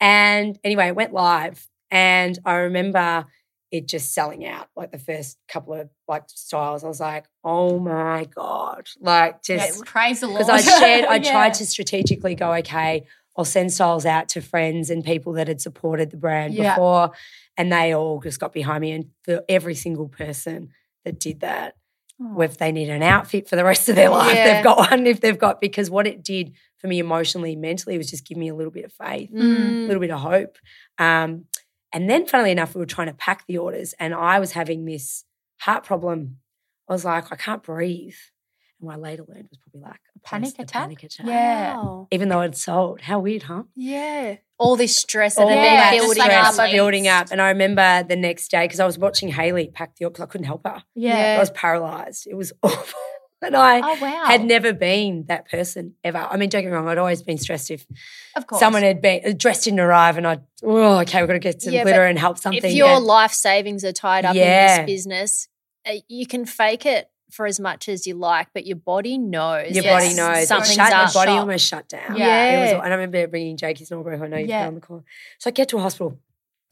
[0.00, 1.66] And anyway, it went live.
[1.90, 3.26] And I remember
[3.72, 6.84] it just selling out like the first couple of like styles.
[6.84, 8.86] I was like, oh my God.
[9.00, 10.38] Like Yeah, just praise the Lord.
[10.46, 11.30] because I shared, I Yeah.
[11.32, 15.60] tried to strategically go, okay, I'll send styles out to friends and people that had
[15.60, 16.74] supported the brand Yeah.
[16.74, 17.10] before.
[17.56, 18.92] And they all just got behind me.
[18.92, 20.70] And for every single person
[21.04, 21.74] that did that,
[22.18, 24.54] or if they need an outfit for the rest of their life, Yeah.
[24.54, 25.06] they've got one.
[25.06, 28.48] If they've got, because what it did for me emotionally, mentally, was just give me
[28.48, 29.86] a little bit of faith, a Mm.
[29.86, 30.56] little bit of hope.
[30.98, 31.44] Um,
[31.92, 34.84] and then, funnily enough, we were trying to pack the orders, and I was having
[34.84, 35.24] this
[35.60, 36.38] heart problem.
[36.88, 38.14] I was like, I can't breathe.
[38.80, 40.82] And what I later learned was probably like a Panic post- attack?
[40.82, 41.26] Panic attack.
[41.26, 41.76] Yeah.
[41.76, 42.08] Wow.
[42.10, 43.00] Even though I'd sold.
[43.00, 43.62] How weird, huh?
[43.74, 44.36] Yeah.
[44.58, 46.70] All this stress that All had Yeah, been building like up.
[46.70, 47.28] building up.
[47.30, 50.26] And I remember the next day because I was watching Haley pack the because I
[50.26, 50.82] couldn't help her.
[50.94, 51.36] Yeah.
[51.36, 52.26] I was paralyzed.
[52.26, 53.00] It was awful.
[53.42, 54.24] And I Oh wow.
[54.26, 56.18] had never been that person ever.
[56.18, 57.86] I mean, don't get me wrong, I'd always been stressed if
[58.34, 58.58] of course.
[58.60, 61.60] someone had been uh, dressed didn't arrive and I'd, oh, okay, we've got to get
[61.60, 62.64] some Yeah, glitter and help something.
[62.64, 64.80] if your And- life savings are tied up Yeah.
[64.80, 65.48] in this business,
[65.86, 69.72] uh, you can fake it for as much as you like, but your body knows.
[69.74, 70.44] your Yes, body knows.
[70.44, 71.08] It something's shut, up.
[71.08, 71.40] my body Shop.
[71.40, 72.16] almost shut down.
[72.16, 72.50] Yeah.
[72.50, 74.60] It was, and I remember bringing Jakey Snorberg, who I know you've Yeah.
[74.62, 75.04] been on the call.
[75.38, 76.18] So I get to a hospital.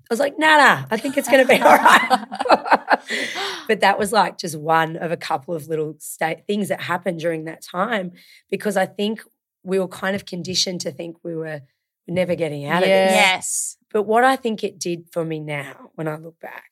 [0.02, 2.26] I was like, nah, nah, I think it's going to be all right.
[3.68, 7.20] but that was like just one of a couple of little sta- things that happened
[7.20, 8.12] during that time
[8.50, 9.22] because I think
[9.62, 11.62] we were kind of conditioned to think we were
[12.06, 13.06] never getting out of Yeah.
[13.08, 13.16] this.
[13.16, 13.76] yes.
[13.92, 16.70] But what I think it did for me now, when I look back,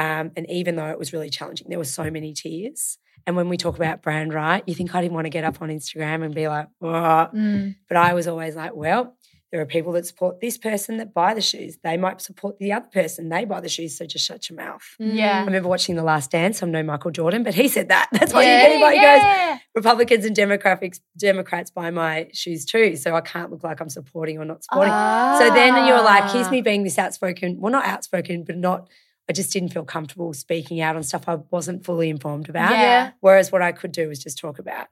[0.00, 2.98] um, and even though it was really challenging, there were so many tears.
[3.26, 5.60] And when we talk about brand right, you think I didn't want to get up
[5.62, 6.68] on Instagram and be like.
[6.82, 7.76] Mm.
[7.88, 9.14] but I was always like, well,
[9.52, 11.76] there are people that support this person that buy the shoes.
[11.82, 13.28] They might support the other person.
[13.28, 13.98] They buy the shoes.
[13.98, 14.82] So just shut your mouth.
[15.00, 15.40] Yeah.
[15.40, 16.62] I remember watching The Last Dance.
[16.62, 18.08] I'm no Michael Jordan, but he said that.
[18.12, 19.60] That's why Yeah, anybody goes.
[19.74, 22.94] Republicans and Democrats, Democrats buy my shoes too.
[22.96, 24.92] So I can't look like I'm supporting or not supporting.
[25.40, 26.50] So then you're like, here's Ah.
[26.50, 28.88] me being this outspoken, well, not outspoken, but not,
[29.30, 32.72] I just didn't feel comfortable speaking out on stuff I wasn't fully informed about.
[32.72, 33.12] Yeah.
[33.20, 34.88] Whereas what I could do was just talk about,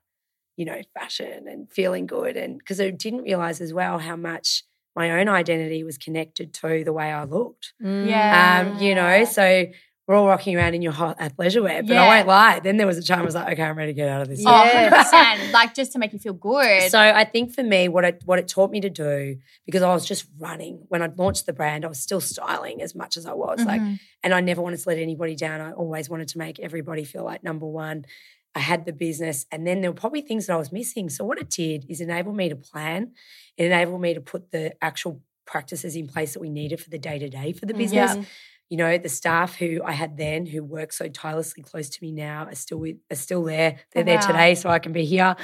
[0.56, 2.36] you know, fashion and feeling good.
[2.36, 4.62] And because I didn't realize as well how much
[4.94, 7.72] my own identity was connected to the way I looked.
[7.80, 8.68] Yeah.
[8.76, 9.66] Um, you know, so
[10.08, 12.60] we're all rocking around in your hot athleisure wear, but I won't lie.
[12.60, 14.28] Then there was a time I was like, okay, I'm ready to get out of
[14.28, 14.42] this.
[14.44, 15.52] Oh, 100%.
[15.52, 16.90] like just to make you feel good.
[16.90, 19.92] So I think for me, what it what it taught me to do, because I
[19.92, 23.26] was just running when I launched the brand, I was still styling as much as
[23.26, 23.62] I was.
[23.64, 24.00] Like, Mhm.
[24.22, 25.60] and I never wanted to let anybody down.
[25.60, 28.06] I always wanted to make everybody feel like number one.
[28.54, 31.10] I had the business, and then there were probably things that I was missing.
[31.10, 33.12] So what it did is enable me to plan.
[33.58, 36.98] It enabled me to put the actual practices in place that we needed for the
[36.98, 37.78] day to day for the Mhm.
[37.78, 38.16] business.
[38.16, 38.22] Yeah.
[38.70, 42.12] You know, the staff who I had then, who work so tirelessly close to me
[42.12, 43.78] now, are still with, are still there.
[43.92, 44.26] They're Oh, there wow.
[44.26, 45.36] today, so I can be here,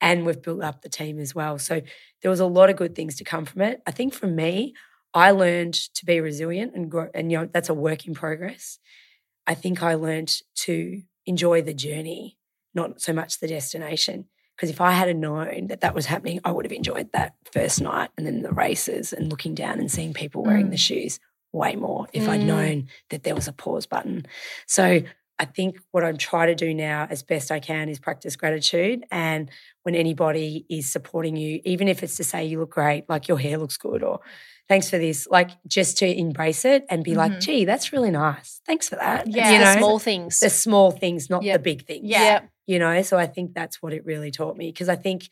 [0.00, 1.58] and we've built up the team as well.
[1.58, 1.80] So
[2.22, 3.82] there was a lot of good things to come from it.
[3.86, 4.74] I think for me,
[5.14, 8.78] I learned to be resilient and grow, and you know that's a work in progress.
[9.46, 12.38] I think I learned to enjoy the journey,
[12.74, 14.26] not so much the destination.
[14.56, 17.80] Because if I had known that that was happening, I would have enjoyed that first
[17.80, 20.80] night and then the races and looking down and seeing people wearing the mm.
[20.80, 21.18] shoes
[21.52, 22.46] way more if I'd Mm.
[22.46, 24.26] known that there was a pause button.
[24.66, 25.02] So
[25.38, 29.04] I think what I'm trying to do now as best I can is practice gratitude.
[29.10, 29.50] And
[29.82, 33.38] when anybody is supporting you, even if it's to say you look great, like your
[33.38, 34.20] hair looks good, or
[34.68, 37.40] thanks for this, like just to embrace it and be like, Mhm.
[37.40, 38.60] gee, that's really nice.
[38.66, 39.26] Thanks for that.
[39.26, 39.52] Yeah.
[39.52, 40.38] You the small things.
[40.40, 41.54] the small things, not Yep.
[41.54, 42.04] the big things.
[42.08, 42.42] Yeah.
[42.66, 44.68] You know, so I think that's what it really taught me.
[44.70, 45.28] Because I think,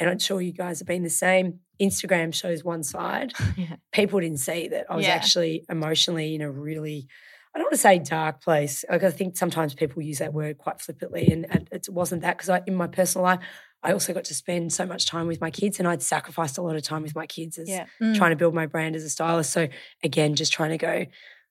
[0.00, 3.32] and I'm sure you guys have been the same, Instagram shows one side.
[3.56, 3.76] Yeah.
[3.92, 5.12] People didn't see that I was Yeah.
[5.14, 7.08] actually emotionally in a really,
[7.54, 8.84] I don't want to say dark place.
[8.90, 12.38] Like I think sometimes people use that word quite flippantly, and, and it wasn't that
[12.38, 13.40] because in my personal life,
[13.82, 16.62] I also got to spend so much time with my kids, and I'd sacrificed a
[16.62, 17.86] lot of time with my kids as Yeah.
[18.02, 18.16] Mm.
[18.16, 19.50] trying to build my brand as a stylist.
[19.52, 19.68] So
[20.02, 21.06] again, just trying to go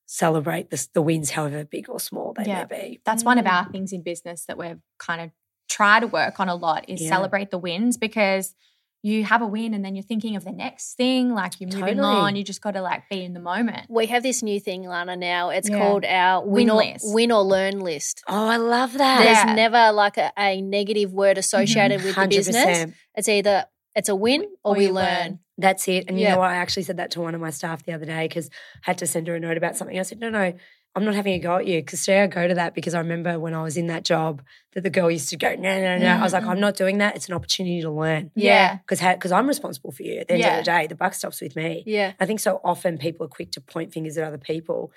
[0.06, 3.02] celebrate the, the wins, however big or small they may be.
[3.06, 5.32] That's one of our things in business that we're kind of
[5.68, 7.10] try to work on a lot is Yeah.
[7.10, 8.56] celebrate the wins because
[9.04, 11.98] you have a win and then you're thinking of the next thing, like you're moving
[11.98, 12.16] Totally.
[12.16, 12.36] on.
[12.36, 13.86] You just got to like be in the moment.
[13.90, 15.16] we have this new thing, Lana.
[15.16, 15.78] Now it's Yeah.
[15.78, 17.14] called our Win win, or list.
[17.14, 18.24] win or learn list.
[18.28, 19.24] Oh, I love that.
[19.24, 19.54] There's Yeah.
[19.54, 22.30] never like a, a negative word associated with the mm-hmm.
[22.30, 22.56] business.
[22.86, 22.94] 100%.
[23.16, 25.40] It's either it's a win or, we you learn.
[25.58, 26.06] That's it.
[26.08, 26.34] And you Yeah.
[26.34, 26.50] know what?
[26.52, 28.50] I actually said that to one of my staff the other day because
[28.86, 29.98] I had to send her a note about something.
[29.98, 30.54] I said, no, no,
[30.98, 31.80] I'm not having a go at you.
[31.80, 34.42] Because today I go to that because I remember when I was in that job
[34.74, 36.08] that the girl used to go, no, no, no.
[36.08, 37.16] I was like, I'm not doing that.
[37.16, 38.32] It's an opportunity to learn.
[38.36, 38.78] Yeah.
[38.78, 40.20] Because because I'm responsible for you.
[40.20, 40.58] At the end Yeah.
[40.60, 41.84] of the day, the buck stops with me.
[41.86, 42.14] Yeah.
[42.20, 44.92] I think so often people are quick to point fingers at other people.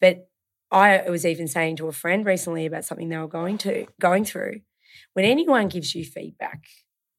[0.00, 0.28] But
[0.70, 4.24] I was even saying to a friend recently about something they were going to going
[4.24, 4.60] through.
[5.12, 6.64] When anyone gives you feedback,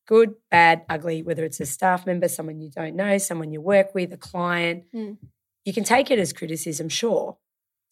[0.07, 3.95] good, bad, ugly, whether it's a staff member, someone you don't know, someone you work
[3.95, 5.17] with, a client, Mm.
[5.63, 7.37] you can take it as criticism, sure.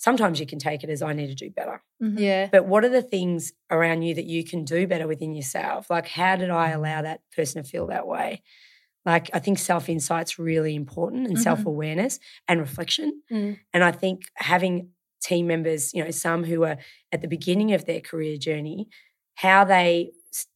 [0.03, 1.81] Sometimes you can take it as I need to do better.
[2.03, 2.19] Mhm.
[2.19, 2.49] Yeah.
[2.51, 5.89] But what are the things around you that you can do better within yourself?
[5.89, 8.41] Like, how did I allow that person to feel that way?
[9.05, 11.41] Like, I think self insight's really important and Mhm.
[11.41, 13.21] self awareness and reflection.
[13.31, 13.59] Mm.
[13.73, 14.89] And I think having
[15.23, 16.77] team members, you know, some who are
[17.13, 18.89] at the beginning of their career journey,
[19.35, 20.11] how they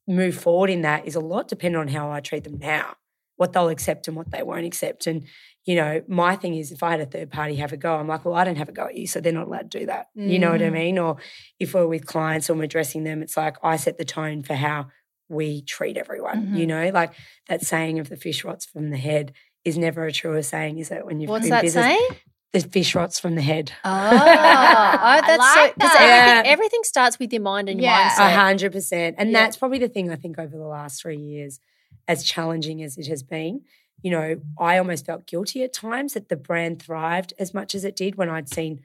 [0.08, 2.96] move forward in that is a lot dependent on how I treat them now,
[3.38, 5.08] what they'll accept and what they won't accept.
[5.08, 5.26] And,
[5.68, 8.08] you know, my thing is if I had a third party have a go, I'm
[8.08, 9.86] like, well, I don't have a go at you, so they're not allowed to do
[9.88, 10.08] that.
[10.16, 10.74] You know what I Mm.
[10.74, 10.98] mean?
[10.98, 11.18] Or
[11.60, 14.56] if we're with clients or we're addressing them, it's like I set the tone for
[14.56, 14.88] how
[15.30, 16.56] we treat everyone.
[16.56, 17.12] You know, like
[17.50, 19.34] that saying of the fish rots from the head
[19.66, 21.06] is never a truer saying, is it?
[21.06, 22.08] When you've What's been that business, saying?
[22.54, 23.74] The fish rots from the head.
[23.84, 26.02] Oh, oh that's I so like because that.
[26.46, 28.08] everything everything starts with your mind and your Yeah.
[28.08, 28.36] A mindset.
[28.36, 29.16] hundred percent.
[29.20, 29.40] And Yeah.
[29.44, 31.60] that's probably the thing I think over the last three years,
[32.08, 33.62] as challenging as it has been,
[34.02, 37.84] you know, I almost felt guilty at times that the brand thrived as much as
[37.84, 38.82] it did when I'd seen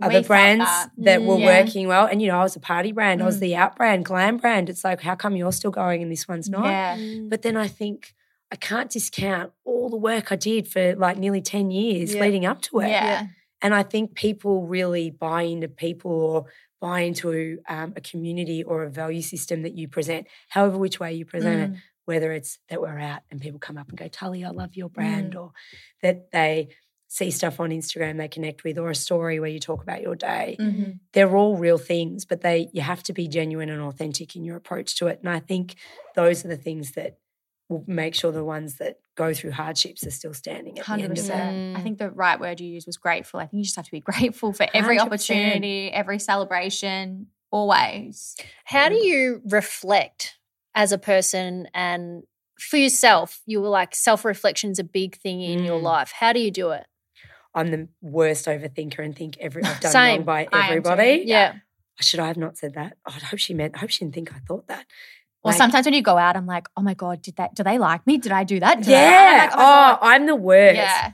[0.00, 0.90] other felt brands that.
[0.98, 1.60] that, Mm, were yeah.
[1.62, 2.06] working well.
[2.06, 3.40] And, you know, I was a party brand, I was Mm.
[3.40, 4.68] the out brand, glam brand.
[4.68, 6.66] It's like, how come you're still going and this one's not?
[6.66, 6.96] Yeah.
[7.28, 8.14] But then I think
[8.50, 12.22] I can't discount all the work I did for like nearly 10 years Yeah.
[12.22, 12.88] leading up to it.
[12.88, 13.26] Yeah.
[13.60, 16.46] And I think people really buy into people or
[16.80, 21.12] buy into um, a community or a value system that you present, however which way
[21.14, 21.74] you present Mm.
[21.76, 24.74] it, whether it's that we're out and people come up and go, Tully, I love
[24.76, 24.92] your Mm.
[24.94, 25.52] brand, or
[26.02, 26.68] that they
[27.08, 30.16] see stuff on Instagram they connect with, or a story where you talk about your
[30.16, 30.56] day.
[30.58, 30.98] Mhm.
[31.12, 34.56] They're all real things, but they you have to be genuine and authentic in your
[34.56, 35.18] approach to it.
[35.20, 35.74] And I think
[36.14, 37.18] those are the things that
[37.68, 41.04] will make sure the ones that go through hardships are still standing at the Hundred
[41.04, 41.20] end of it.
[41.28, 41.76] percent.
[41.76, 43.40] I think the right word you used was grateful.
[43.40, 45.00] I think you just have to be grateful for every 100%.
[45.06, 48.36] opportunity, every celebration, always.
[48.64, 50.38] How do you reflect
[50.74, 52.22] as a person and
[52.58, 53.40] for yourself?
[53.46, 55.84] You were like self reflection is a big thing in your Mm.
[55.84, 56.12] life.
[56.12, 56.86] How do you do it?
[57.54, 60.16] I'm the worst overthinker and think every I've done Same.
[60.18, 60.58] wrong by I am too.
[60.70, 61.22] everybody.
[61.26, 61.54] Yeah.
[62.00, 62.96] Should I have not said that?
[63.06, 63.74] Oh, I hope she meant.
[63.76, 64.86] I hope she didn't think I thought that.
[65.44, 67.54] Or Like, sometimes when you go out, I'm like, oh my god, did that?
[67.54, 68.16] Do they like me?
[68.16, 68.78] Did I do that?
[68.78, 69.48] Did yeah.
[69.50, 69.98] Like, oh, my God.
[70.02, 70.76] I'm the worst.
[70.76, 71.12] yeah.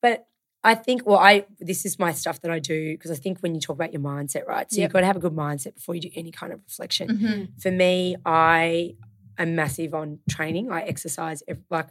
[0.00, 0.26] But
[0.64, 3.54] I think, well, I this is my stuff that I do because I think when
[3.54, 4.70] you talk about your mindset, right?
[4.70, 4.82] So Yep.
[4.82, 7.08] you've got to have a good mindset before you do any kind of reflection.
[7.18, 7.62] Mhm.
[7.62, 8.96] For me, I
[9.38, 10.70] am massive on training.
[10.72, 11.88] I exercise every, like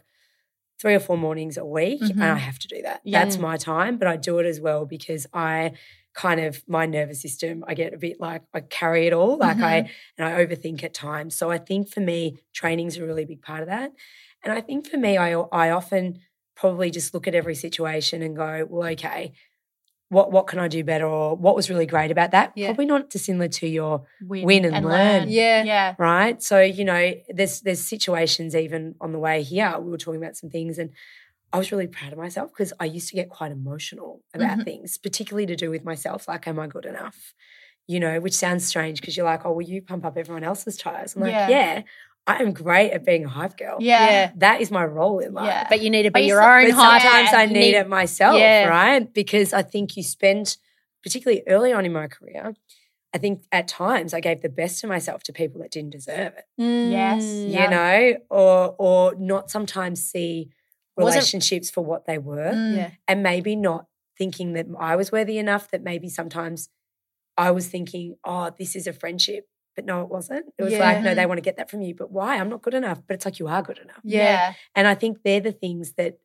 [0.80, 2.34] three or four mornings a week, and Mhm.
[2.34, 3.00] I have to do that.
[3.04, 3.20] Yeah.
[3.24, 5.72] That's my time, but I do it as well because I
[6.14, 7.64] kind of my nervous system.
[7.66, 9.76] I get a bit like I carry it all, like I
[10.18, 11.34] and I overthink at times.
[11.36, 13.92] So I think for me, training's a really big part of that.
[14.42, 15.32] And I think for me, I
[15.64, 16.18] I often
[16.56, 19.32] probably just look at every situation and go, well, okay,
[20.10, 22.52] what what can I do better, or what was really great about that?
[22.54, 22.68] Yeah.
[22.68, 25.28] Probably not dissimilar to your Win, Win and learn.
[25.28, 25.64] Yeah.
[25.64, 25.94] Yeah.
[25.98, 26.40] right.
[26.42, 29.74] So you know, there's there's situations even on the way here.
[29.80, 30.90] We were talking about some things, and
[31.52, 34.64] I was really proud of myself because I used to get quite emotional about Mhm.
[34.64, 36.28] things, particularly to do with myself.
[36.28, 37.32] Like, am I good enough?
[37.86, 40.76] You know, which sounds strange because you're like, oh, well, you pump up everyone else's
[40.76, 41.14] tires.
[41.16, 41.48] I'm like, Yeah.
[41.48, 41.82] yeah,
[42.26, 43.76] I am great at being a hype girl.
[43.80, 44.06] Yeah.
[44.10, 44.32] Yeah.
[44.36, 45.46] That is my role in life.
[45.46, 45.66] Yeah.
[45.68, 47.02] But you need to be you your still- own But hype.
[47.02, 48.64] sometimes I You need, it myself, Yeah.
[48.68, 49.12] right?
[49.12, 50.56] Because I think you spend,
[51.02, 52.54] particularly early on in my career,
[53.12, 56.32] I think at times I gave the best of myself to people that didn't deserve
[56.36, 56.44] it.
[56.56, 57.22] Yes.
[57.24, 57.50] Mm.
[57.52, 57.64] Yeah.
[57.64, 60.50] You know, or or not sometimes see
[60.96, 62.76] Wasn't- relationships for what they were, Mm.
[62.76, 62.90] Yeah.
[63.06, 65.70] and maybe not thinking that I was worthy enough.
[65.72, 66.70] That maybe sometimes
[67.36, 69.46] I was thinking, oh, this is a friendship.
[69.76, 70.46] But no, it wasn't.
[70.58, 71.94] It was like, no, they want to get that from you.
[71.94, 72.36] But why?
[72.38, 73.00] I'm not good enough.
[73.06, 74.00] But it's like you are good enough.
[74.04, 74.54] Yeah.
[74.74, 76.18] And I think they're the things that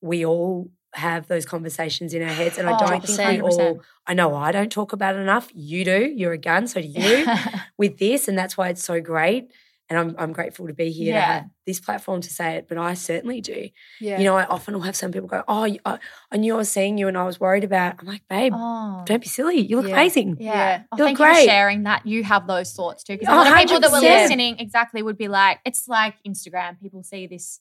[0.00, 2.58] we all have those conversations in our heads.
[2.58, 3.60] And I Oh, don't think we 100%.
[3.60, 5.50] all, I know I don't talk about it enough.
[5.54, 6.12] You do.
[6.14, 6.66] You're a gun.
[6.68, 7.26] So do you
[7.78, 8.28] with this.
[8.28, 9.50] And that's why it's so great.
[9.88, 11.32] And I'm, I'm grateful to be here to Yeah.
[11.34, 12.66] have this platform to say it.
[12.68, 13.68] But I certainly do.
[14.00, 14.18] Yeah.
[14.18, 15.98] You know, I often will have some people go, Oh, I,
[16.32, 17.94] I knew I was seeing you and I was worried about.
[18.00, 19.04] I'm like, Babe, oh.
[19.06, 19.58] don't be silly.
[19.60, 19.92] You look Yeah.
[19.94, 20.38] amazing.
[20.40, 20.52] Yeah.
[20.54, 20.82] Yeah.
[20.90, 21.44] Oh, You're thank you great.
[21.44, 22.04] for sharing that.
[22.04, 23.12] You have those thoughts too.
[23.16, 26.14] Because a Oh, lot of people that were listening exactly would be like, it's like
[26.26, 26.80] Instagram.
[26.80, 27.60] People see this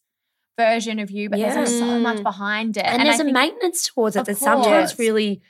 [0.58, 1.54] version of you, but Yeah.
[1.54, 2.86] there's so much behind it.
[2.86, 5.42] And, I there's a think- maintenance towards it that sometimes really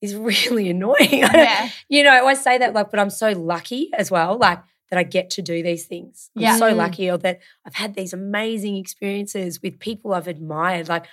[0.00, 1.08] is really annoying.
[1.10, 1.70] Yeah.
[1.88, 5.02] you know, I say that like, but I'm so lucky as well, like that I
[5.04, 6.30] get to do these things.
[6.36, 6.56] I'm Yeah.
[6.58, 6.76] so Mm.
[6.76, 10.88] lucky or that I've had these amazing experiences with people I've admired.
[10.88, 11.06] Like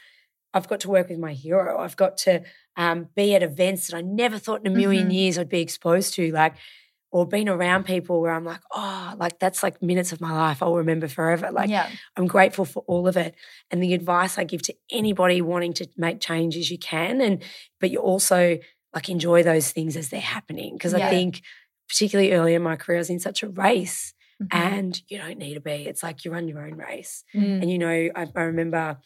[0.53, 1.77] I've got to work with my hero.
[1.79, 2.43] I've got to
[2.75, 5.13] um, be at events that I never thought in a 1000000 Mhm.
[5.13, 6.31] years I'd be exposed to.
[6.31, 6.53] Like,
[7.09, 10.61] or been around people where I'm like, oh, like that's like minutes of my life
[10.61, 11.49] I'll remember forever.
[11.51, 11.89] Like yeah.
[12.17, 13.33] I'm grateful for all of it.
[13.71, 17.21] And the advice I give to anybody wanting to make change is you can.
[17.21, 17.41] And
[17.79, 18.59] but you also
[18.93, 20.73] like enjoy those things as they're happening.
[20.73, 21.07] Because Yeah.
[21.07, 21.41] I think
[21.89, 24.13] particularly early in my career, I was in such a race.
[24.41, 24.47] Mhm.
[24.51, 25.87] And you don't need to be.
[25.87, 27.23] It's like you run your own race.
[27.33, 27.61] Mm.
[27.63, 28.97] And you know, I, I remember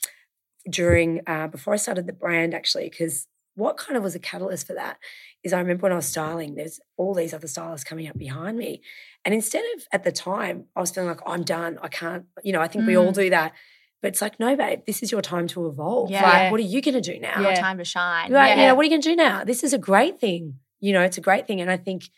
[0.69, 4.67] during uh, before I started the brand actually, because what kind of was a catalyst
[4.67, 4.97] for that
[5.43, 8.57] is I remember when I was styling, there's all these other stylists coming up behind
[8.57, 8.81] me.
[9.25, 11.77] And instead of at the time, I was feeling like, I'm done.
[11.81, 13.15] I can't, you know, I think we all Mm.
[13.15, 13.53] do that.
[14.01, 16.09] But it's like, no, babe, this is your time to evolve.
[16.09, 16.23] Yeah.
[16.23, 17.39] Like, what are you going to do now?
[17.39, 18.31] Your time to shine.
[18.31, 18.55] Right, yeah.
[18.61, 19.43] you know, what are you going to do now?
[19.43, 20.55] This is a great thing.
[20.79, 21.61] You know, it's a great thing.
[21.61, 22.09] And I think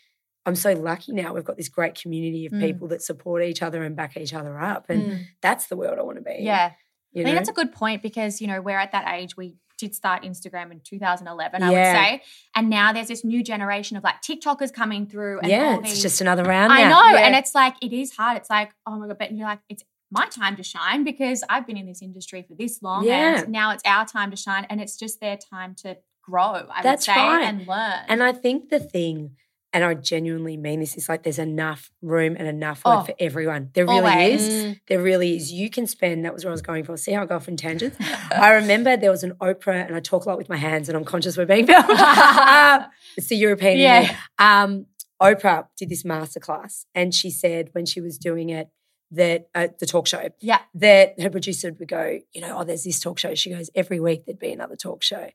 [0.46, 1.32] I'm so lucky now.
[1.32, 2.60] We've got this great community of Mm.
[2.60, 4.90] people that support each other and back each other up.
[4.90, 5.24] And Mm.
[5.40, 6.36] that's the world I want to be.
[6.40, 6.72] Yeah.
[7.12, 9.36] You I think that's a good point because, you know, we're at that age.
[9.36, 12.22] We did start Instagram in 2011, I would say.
[12.54, 15.40] And now there's this new generation of like TikTokers coming through.
[15.40, 16.72] And yeah, it's these- just another round.
[16.72, 16.88] I now.
[16.90, 17.16] know.
[17.18, 17.26] Yeah.
[17.26, 18.36] And it's like, it is hard.
[18.36, 21.66] It's like, oh my God, but you're like, it's my time to shine because I've
[21.66, 23.04] been in this industry for this long.
[23.04, 23.40] Yeah.
[23.42, 24.66] And now it's our time to shine.
[24.70, 27.42] And it's just their time to grow, I That's would say, right.
[27.44, 28.04] and learn.
[28.08, 29.36] And I think the thing,
[29.74, 33.14] and I genuinely mean this, is like there's enough room and enough work Oh, for
[33.18, 33.70] everyone.
[33.74, 34.46] There really always.
[34.46, 34.64] is.
[34.64, 34.80] Mm.
[34.86, 35.52] There really is.
[35.52, 36.96] You can spend, that was where I was going for.
[36.96, 37.96] See how I go off in tangents?
[38.30, 40.96] I remember there was an Oprah, and I talk a lot with my hands, and
[40.96, 41.90] I'm conscious we're being filmed.
[41.90, 42.84] um,
[43.16, 43.78] it's the European.
[43.78, 44.16] Yeah.
[44.38, 44.86] Um,
[45.20, 48.70] Oprah did this masterclass, and she said when she was doing it,
[49.10, 50.60] that uh, the talk show, yeah.
[50.74, 53.34] that her producer would go, you know, oh, there's this talk show.
[53.34, 55.30] She goes, every week there'd be another talk show.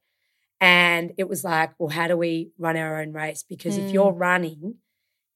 [0.62, 3.43] And it was like, well, how do we run our own race?
[3.47, 4.76] Because if you're running,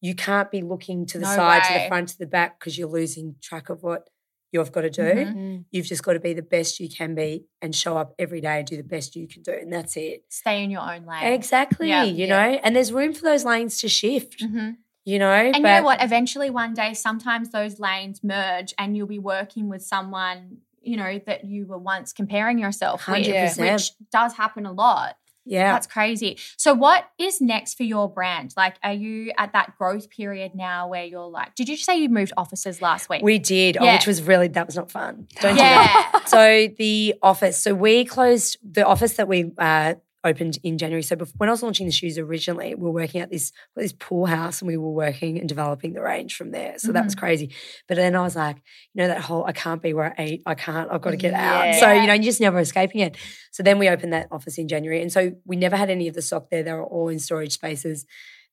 [0.01, 2.78] you can't be looking to the No side, to the front, to the back, because
[2.78, 4.09] you're losing track of what
[4.51, 5.01] you've got to do.
[5.01, 5.36] Mhm.
[5.36, 5.65] Mm.
[5.71, 8.59] You've just got to be the best you can be and show up every day
[8.59, 9.53] and do the best you can do.
[9.53, 10.26] And that's it.
[10.30, 11.32] Stay in your own lane.
[11.34, 11.88] Exactly.
[11.88, 12.03] Yeah.
[12.03, 12.38] you Yeah.
[12.51, 14.76] know, and there's room for those lanes to shift, Mhm.
[15.05, 15.32] you know.
[15.32, 16.03] And you know what?
[16.03, 21.19] Eventually, one day, sometimes those lanes merge, and you'll be working with someone you know
[21.25, 23.71] that you were once comparing yourself with, 100%.
[23.71, 25.15] which does happen a lot.
[25.45, 25.73] Yeah.
[25.73, 26.38] That's crazy.
[26.57, 28.53] So, what is next for your brand?
[28.55, 32.09] Like, are you at that growth period now where you're like, did you say you
[32.09, 33.21] moved offices last week?
[33.23, 35.27] We did, oh, which was really, that was not fun.
[35.41, 36.11] Don't do that.
[36.13, 36.25] yeah.
[36.25, 41.03] so the office so we closed the office that we uh, opened in january.
[41.03, 43.93] So before, when i was launching the shoes originally we were working at this this
[43.93, 46.76] pool house and we were working and developing the range from there.
[46.78, 47.51] So that was crazy.
[47.88, 48.57] But then i was like
[48.93, 51.17] you know that whole i can't be where i eat i can't i've got to
[51.17, 51.76] get out.
[51.76, 53.17] So you know you're just never escaping it.
[53.51, 56.15] So then we opened that office in january and so we never had any of
[56.15, 56.63] the stock there.
[56.63, 58.05] They were all in storage spaces.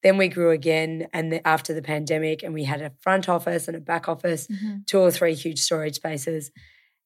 [0.03, 3.68] Then we grew again and the, after the pandemic and we had a front office
[3.68, 4.87] and a back office Mhm.
[4.87, 6.51] two or three huge storage spaces.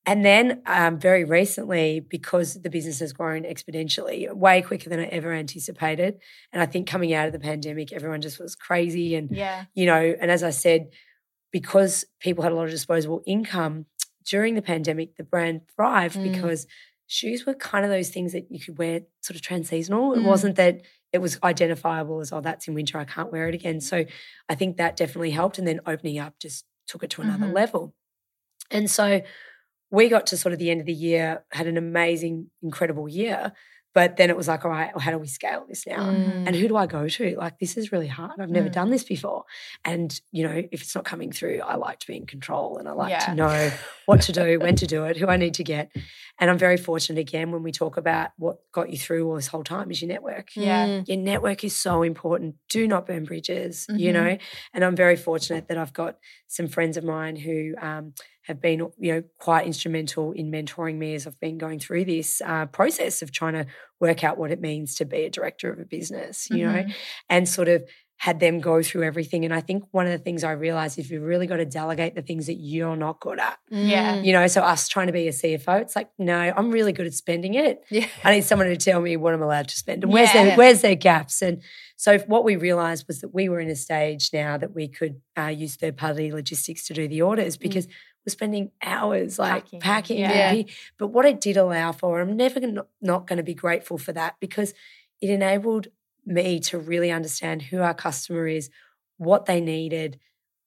[0.07, 5.05] And then um, very recently, because the business has grown exponentially, way quicker than I
[5.07, 6.19] ever anticipated.
[6.53, 9.15] And I think coming out of the pandemic, everyone just was crazy.
[9.15, 9.65] And, Yeah.
[9.75, 10.91] you know, and as I said,
[11.53, 13.87] because people had a lot of disposable income
[14.27, 16.33] during the pandemic, the brand thrived Mm.
[16.33, 16.67] because
[17.07, 20.17] shoes were kind of those things that you could wear sort of transseasonal.
[20.17, 20.25] It Mm.
[20.27, 20.83] wasn't that
[21.13, 23.81] it was identifiable as, oh, that's in winter, I can't wear it again.
[23.81, 24.05] So
[24.49, 25.59] I think that definitely helped.
[25.59, 27.55] And then opening up just took it to another Mhm.
[27.55, 27.95] level.
[28.71, 29.23] And so
[29.95, 33.53] we got to sort of the end of the year, had an amazing, incredible year.
[33.95, 36.01] But then it was like, all right, well, how do we scale this now?
[36.11, 36.49] Mm.
[36.49, 37.37] And who do I go to?
[37.39, 38.41] Like, this is really hard.
[38.41, 38.73] I've never Mm.
[38.73, 39.45] done this before.
[39.85, 42.89] And, you know, if it's not coming through, I like to be in control and
[42.89, 43.27] I like Yeah.
[43.27, 43.71] to know
[44.07, 45.93] what to do, when to do it, who I need to get.
[46.41, 49.47] And I'm very fortunate again when we talk about what got you through all this
[49.47, 50.49] whole time is your network.
[50.57, 50.87] Yeah.
[50.89, 51.07] Mm.
[51.09, 52.57] Your network is so important.
[52.69, 54.15] Do not burn bridges, you Mhm.
[54.15, 54.39] know.
[54.73, 56.19] And I'm very fortunate that I've got
[56.49, 58.15] some friends of mine who um,
[58.47, 62.43] have been, you know, quite instrumental in mentoring me as I've been going through this
[62.45, 63.67] uh, process of trying to
[64.01, 66.95] work out what it means to be a director of a business, you know, Mhm.
[67.31, 67.85] and sort of
[68.19, 69.45] had them go through everything.
[69.45, 72.15] And I think one of the things I realized is you've really got to delegate
[72.15, 73.59] the things that you're not good at.
[73.71, 74.23] Yeah.
[74.23, 77.07] You know, so us trying to be a CFO, it's like, no, I'm really good
[77.07, 77.83] at spending it.
[77.91, 78.07] Yeah.
[78.23, 80.45] I need someone to tell me what I'm allowed to spend and where's Yeah.
[80.45, 81.43] their where's their gaps.
[81.43, 81.61] And
[81.97, 85.21] so what we realized was that we were in a stage now that we could
[85.37, 87.89] uh, use third party logistics to do the orders because
[88.27, 90.19] we're spending hours like Packing, packing.
[90.19, 90.63] yeah.
[90.99, 94.13] But what it did allow for, I'm never gonna, not going to be grateful for
[94.13, 94.73] that because
[95.21, 95.89] it enabled
[96.27, 98.71] me to really understand who our customer is,
[99.19, 100.19] what they needed,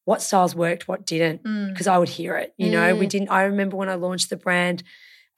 [0.05, 1.69] what styles worked, what didn't Mm.
[1.73, 2.53] because I would hear it.
[2.57, 3.09] You know, we Mm.
[3.09, 3.29] didn't.
[3.29, 4.83] I remember when I launched the brand,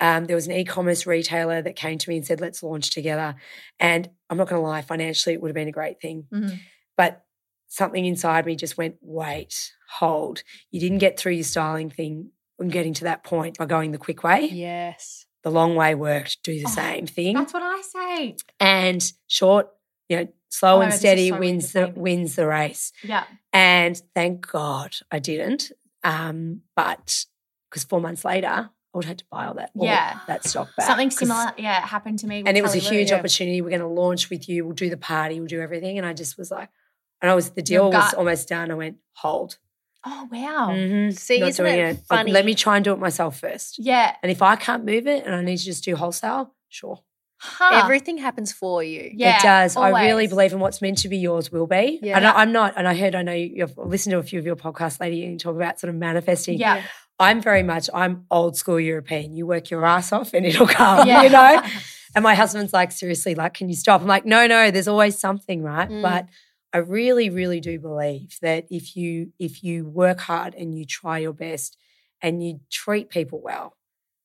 [0.01, 3.35] um, there was an e-commerce retailer that came to me and said, "Let's launch together."
[3.79, 6.59] And I'm not going to lie, financially, it would have been a great thing, Mhm.
[6.95, 7.25] but
[7.69, 10.43] something inside me just went, "Wait, hold!
[10.71, 13.97] You didn't get through your styling thing." and getting to that point by going the
[13.97, 14.49] quick way.
[14.51, 15.25] Yes.
[15.43, 16.43] The long way worked.
[16.43, 18.35] Do the Oh, same thing That's what I say.
[18.59, 19.69] and short,
[20.09, 22.91] you know, slow Oh and God, this is steady so wins the wins the race.
[23.01, 23.23] Yeah.
[23.53, 25.71] And thank God I didn't.
[26.03, 27.23] Um, but
[27.69, 30.19] because four months later, I would have had to buy all that, all Yeah.
[30.27, 30.87] that stock back.
[30.87, 32.43] Something similar, yeah, happened to me.
[32.45, 33.19] And it was a huge yeah.
[33.19, 33.61] opportunity.
[33.61, 34.65] We're going to launch with you.
[34.65, 35.39] We'll do the party.
[35.39, 35.97] We'll do everything.
[35.97, 36.67] And I just was like,
[37.21, 38.71] and I was the deal was almost done.
[38.71, 39.57] I went hold.
[40.05, 40.69] Oh wow.
[40.71, 41.17] Mhm.
[41.17, 42.31] See, Not isn't doing it Like, funny?
[42.31, 43.77] let me try and do it myself first.
[43.79, 44.15] Yeah.
[44.23, 46.99] And if I can't move it and I need to just do wholesale, sure.
[47.41, 47.81] Huh.
[47.83, 49.11] Everything happens for you.
[49.13, 49.75] Yeah, it does.
[49.77, 51.99] I really believe in what's meant to be yours will be.
[52.01, 52.17] Yeah.
[52.17, 54.39] And I, I'm not, and I heard, I know you- you've listened to a few
[54.39, 56.59] of your podcasts, lady, and you talk about sort of manifesting.
[56.59, 56.81] Yeah.
[57.17, 59.33] I'm very much, I'm old school European.
[59.35, 61.23] You work your ass off and it'll come, Yeah.
[61.23, 61.61] you know?
[62.15, 64.01] And my husband's like, seriously, like, can you stop?
[64.01, 65.87] I'm like, no, no, there's always something, right?
[65.87, 66.01] Mm.
[66.01, 66.25] But
[66.71, 71.17] I really, really do believe that if you if you work hard and you try
[71.19, 71.77] your best
[72.21, 73.75] and you treat people well,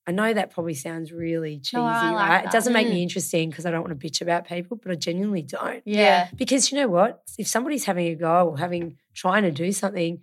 [0.06, 2.44] I know that probably sounds really cheesy, No, like right?
[2.44, 2.90] It doesn't make Mm.
[2.90, 5.82] me interesting because I don't want to bitch about people, but I genuinely don't.
[5.86, 6.28] Yeah.
[6.36, 7.22] Because you know what?
[7.38, 10.20] If somebody's having a go or having trying to do something,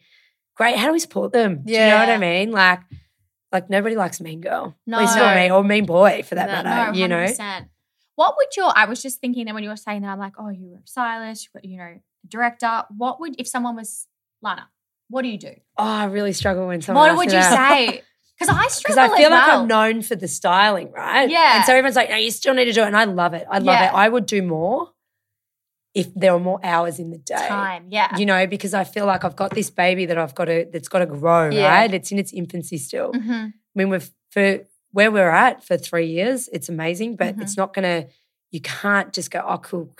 [0.55, 0.77] great.
[0.77, 1.63] How do we support them?
[1.65, 2.51] Do you know what I mean?
[2.51, 2.81] Like,
[3.51, 4.75] like nobody likes a mean girl.
[4.85, 4.97] No.
[4.97, 6.91] At least not me or mean boy for that No, matter.
[6.91, 7.25] No, you know?
[8.21, 8.23] 100%.
[8.23, 10.33] What would your, I was just thinking that when you were saying that, I'm like,
[10.37, 12.83] oh, you were a stylist, you were, you know, director.
[12.95, 14.07] What would, if someone was,
[14.41, 14.67] Lana,
[15.09, 15.53] what do you do?
[15.77, 17.09] Oh, I really struggle when someone.
[17.09, 17.77] what would you that.
[17.77, 18.03] say?
[18.39, 19.03] Because I struggle.
[19.03, 19.61] Because I feel like well.
[19.61, 21.29] I'm known for the styling, right?
[21.29, 21.57] Yeah.
[21.57, 22.87] And so everyone's like, no, you still need to do it.
[22.87, 23.45] And I love it.
[23.47, 23.89] I love Yeah.
[23.89, 23.93] it.
[23.93, 24.89] I would do more
[25.93, 27.35] if there were more hours in the day.
[27.47, 28.17] Time, yeah.
[28.17, 30.87] You know, because I feel like I've got this baby that I've got to that's
[30.87, 31.67] got to grow, Yeah.
[31.71, 31.93] right?
[31.93, 33.11] It's in its infancy still.
[33.13, 33.49] Mhm.
[33.49, 34.61] I mean, we've for
[34.91, 37.41] where we're at for three years, it's amazing, but Mhm.
[37.41, 38.07] it's not gonna,
[38.51, 39.93] you can't just go, oh cool,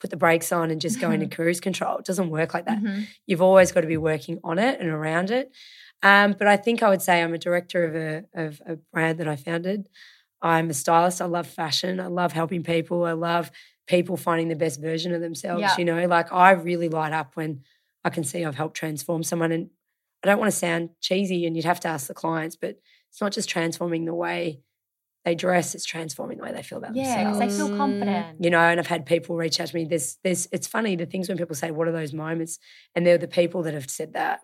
[0.00, 1.34] put the brakes on and just go into Mm-hmm.
[1.34, 1.98] cruise control.
[1.98, 3.06] It doesn't work like that Mhm.
[3.26, 5.50] you've always got to be working on it and around it.
[6.02, 9.18] Um, but I think I would say I'm a director of a of a brand
[9.20, 9.88] that I founded.
[10.42, 11.22] I'm a stylist.
[11.22, 12.00] I love fashion.
[12.00, 13.04] I love helping people.
[13.04, 13.50] I love
[13.86, 15.60] people finding the best version of themselves.
[15.62, 15.74] Yeah.
[15.78, 17.62] You know, like I really light up when
[18.04, 19.52] I can see I've helped transform someone.
[19.52, 19.70] And
[20.22, 22.78] I don't want to sound cheesy, and you'd have to ask the clients, but
[23.14, 24.60] it's not just transforming the way
[25.24, 28.44] they dress; it's transforming the way they feel about Yeah, themselves because they feel confident.
[28.44, 31.06] you know and i've had people reach out to me there's there's it's funny the
[31.06, 32.58] things when people say what are those moments
[32.94, 34.40] and they're the people that have said that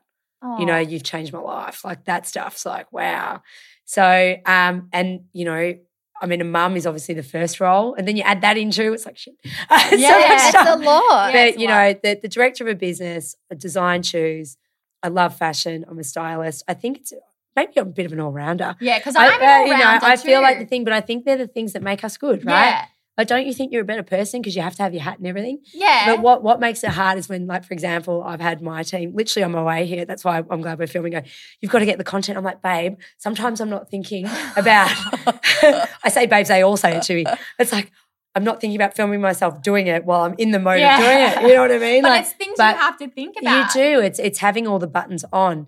[0.59, 3.43] you know you've changed my life like that stuff's like wow
[3.85, 5.75] so um and you know
[6.23, 8.93] I mean, a mum is obviously the first role, and then you add that into
[8.93, 9.33] it's like shit.
[9.71, 11.33] So much Yeah, it's a lot.
[11.33, 11.73] But a you lot.
[11.95, 14.59] know, the, the director of a business, I design shoes.
[15.03, 15.83] I love fashion.
[15.89, 16.63] I'm a stylist.
[16.69, 17.11] I think it's
[17.57, 18.77] maybe I'm a bit of an all rounder.
[18.81, 21.01] Yeah, because I, I'm an uh, you know, I feel like the thing, but I
[21.01, 22.67] think they're the things that make us good, right?
[22.71, 22.85] Yeah,
[23.19, 25.19] Like, don't you think you're a better person because you have to have your hat
[25.19, 25.59] and everything?
[25.75, 26.07] yeah.
[26.07, 29.13] But what what makes it hard is when, like, for example, I've had my team
[29.15, 30.05] literally on my way here.
[30.05, 31.13] That's why I'm glad we're filming.
[31.13, 31.23] Go,
[31.61, 32.39] you've got to get the content.
[32.39, 32.95] I'm like, babe.
[33.19, 34.27] Sometimes I'm not thinking
[34.57, 34.91] about.
[36.05, 36.49] I say, babes.
[36.49, 37.25] They all say it to me.
[37.59, 37.91] It's like
[38.35, 40.99] I'm not thinking about filming myself doing it while I'm in the mode Yeah.
[40.99, 41.49] of doing it.
[41.51, 42.03] You know what I mean?
[42.07, 43.75] but Like, it's things you have to think about.
[43.75, 44.01] you do.
[44.01, 45.67] It's it's having all the buttons on.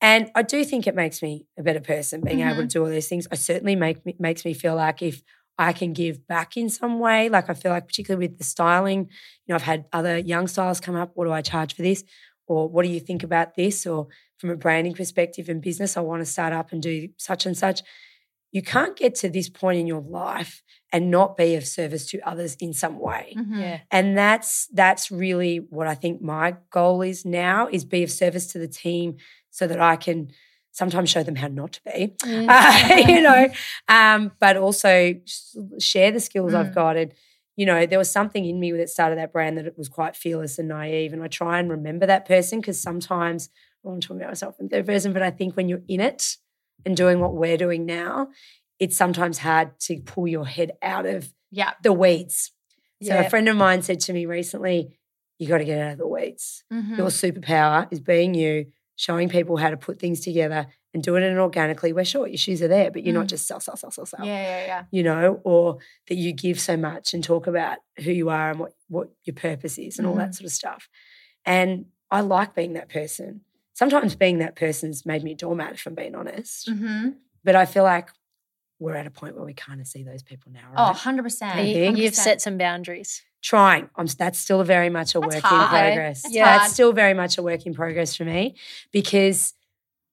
[0.00, 2.66] And I do think it makes me a better person being able to Mm-hmm.
[2.68, 3.26] do all those things.
[3.30, 5.22] I certainly make me, makes me feel like if
[5.58, 9.00] I can give back in some way, like I feel like particularly with the styling,
[9.00, 12.02] you know, I've had other young stylists come up, what do I charge for this?
[12.46, 13.86] Or what do you think about this?
[13.86, 17.44] Or from a branding perspective and business, I want to start up and do such
[17.44, 17.82] and such.
[18.52, 22.18] You can't get to this point in your life and not be of service to
[22.28, 23.60] others in some way Mhm.
[23.60, 23.80] Yeah.
[23.92, 28.48] and that's that's really what I think my goal is now is be of service
[28.52, 29.16] to the team
[29.50, 30.30] so that I can
[30.72, 32.46] sometimes show them how not to be, Mm.
[32.48, 33.48] uh, you know,
[33.88, 35.14] um, but also
[35.78, 36.74] share the skills I've Mm.
[36.74, 36.96] got.
[36.96, 37.12] And
[37.56, 40.16] you know, there was something in me that started that brand that it was quite
[40.16, 43.50] fearless and naive, and I try and remember that person because sometimes
[43.84, 46.00] I want to talk about myself in third person, but I think when you're in
[46.00, 46.36] it
[46.86, 48.28] and doing what we're doing now,
[48.78, 51.72] it's sometimes hard to pull your head out of Yeah.
[51.82, 52.52] the weeds.
[53.02, 53.22] So Yeah.
[53.22, 54.96] a friend of mine said to me recently,
[55.38, 56.64] you got to get out of the weeds.
[56.72, 56.96] Mhm.
[56.96, 58.66] Your superpower is being you,
[59.00, 61.92] showing people how to put things together and doing it in organically.
[61.94, 63.30] Where sure, your shoes are there, but you're not Mm.
[63.30, 64.26] just sell, sell, sell, sell, sell.
[64.26, 64.84] Yeah, yeah, yeah.
[64.90, 65.78] You know, or
[66.08, 69.34] that you give so much and talk about who you are and what, what your
[69.34, 70.20] purpose is and all Mm-hmm.
[70.20, 70.88] that sort of stuff.
[71.46, 73.40] And I like being that person.
[73.72, 76.68] Sometimes being that person's made me a doormat, if I'm being honest.
[76.68, 77.10] Mm-hmm.
[77.42, 78.10] But I feel like
[78.78, 81.42] we're at a point where we kind of see those people now, Oh, 100%.
[81.54, 83.22] I You- think- You've set some boundaries.
[83.42, 83.88] Trying.
[83.96, 85.62] I'm that's still very much a That's work hard.
[85.62, 86.22] in progress.
[86.22, 86.70] That's That's hard.
[86.72, 88.54] still very much a work in progress for me
[88.92, 89.54] because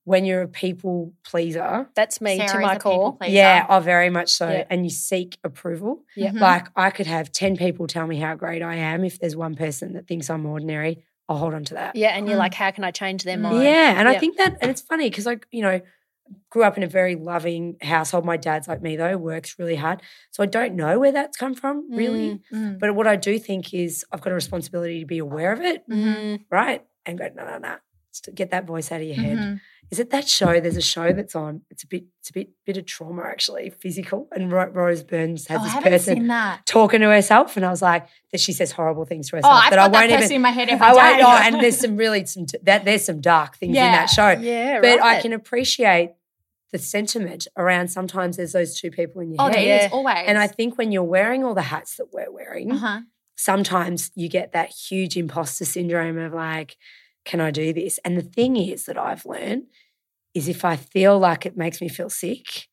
[0.05, 3.17] when you're a people pleaser, That's me to my core.
[3.17, 3.33] pleaser.
[3.33, 4.63] yeah, oh, very much so, Yeah.
[4.69, 6.03] and you seek approval.
[6.15, 6.31] Yeah.
[6.31, 6.39] Mhm.
[6.39, 9.03] Like I could have ten people tell me how great I am.
[9.03, 11.97] If there's one person that thinks I'm ordinary, I'll hold on to that.
[11.97, 12.39] Yeah, and you're Mm.
[12.39, 13.41] like, how can I change their Mm.
[13.41, 13.63] mind?
[13.63, 15.81] Yeah, and I think that, and it's funny because I, you know,
[16.49, 18.25] grew up in a very loving household.
[18.25, 20.01] My dad's like me though, works really hard,
[20.31, 22.41] so I don't know where that's come from really.
[22.53, 22.79] Mm.
[22.79, 25.87] But what I do think is I've got a responsibility to be aware of it,
[25.89, 26.41] Mm.
[26.49, 26.83] right?
[27.05, 27.75] And go, no, no, no.
[28.33, 29.37] Get that voice out of your head.
[29.37, 29.61] Mhm.
[29.91, 30.59] Is it that show?
[30.59, 31.61] There's a show that's on.
[31.69, 34.27] It's a bit, it's a bit, bit of trauma actually, physical.
[34.33, 36.27] And Ro- Rose Byrne's has Oh, this person
[36.65, 39.53] talking to herself, and I was like, that she says horrible things to herself.
[39.53, 39.65] Oh, herself.
[39.65, 40.35] I've that got I that won't person even.
[40.35, 40.97] in my head every I day.
[40.97, 41.21] won't.
[41.23, 44.29] Oh, and there's some really some that there's some dark things in that show.
[44.31, 46.11] Yeah, but I can appreciate
[46.71, 47.87] the sentiment around.
[47.89, 50.23] Sometimes there's those two people in your Oh, head, there is always.
[50.27, 53.01] and I think when you're wearing all the hats that we're wearing, uh-huh.
[53.35, 56.75] sometimes you get that huge imposter syndrome of like,
[57.25, 57.99] can I do this?
[58.05, 59.63] And the thing is that I've learned
[60.33, 62.67] is if I feel like it makes me feel sick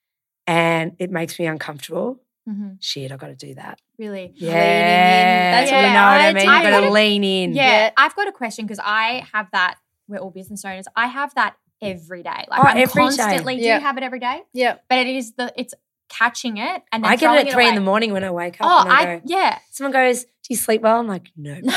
[0.46, 2.76] and it makes me uncomfortable, Mhm.
[2.80, 3.78] shit, I got to do that.
[3.98, 4.32] Really?
[4.36, 6.44] Yeah, That's you what know what I I mean.
[6.46, 6.52] do.
[6.52, 7.54] You got to lean in.
[7.54, 7.90] Yeah, Yeah.
[7.96, 9.76] I've got a question because I have that.
[10.08, 10.86] We're all business owners.
[10.94, 12.44] I have that every day.
[12.48, 13.16] Like Oh, I'm every day.
[13.16, 13.56] constantly.
[13.56, 13.76] Do Yeah.
[13.76, 14.42] you have it every day?
[14.52, 14.76] Yeah.
[14.88, 15.74] But it is the it's
[16.08, 18.60] catching it and then I get it at three in the morning when I wake
[18.60, 18.66] up.
[18.70, 19.58] Oh, and I, I go, yeah.
[19.70, 21.56] someone goes, "Do you sleep well?" I'm like, "No."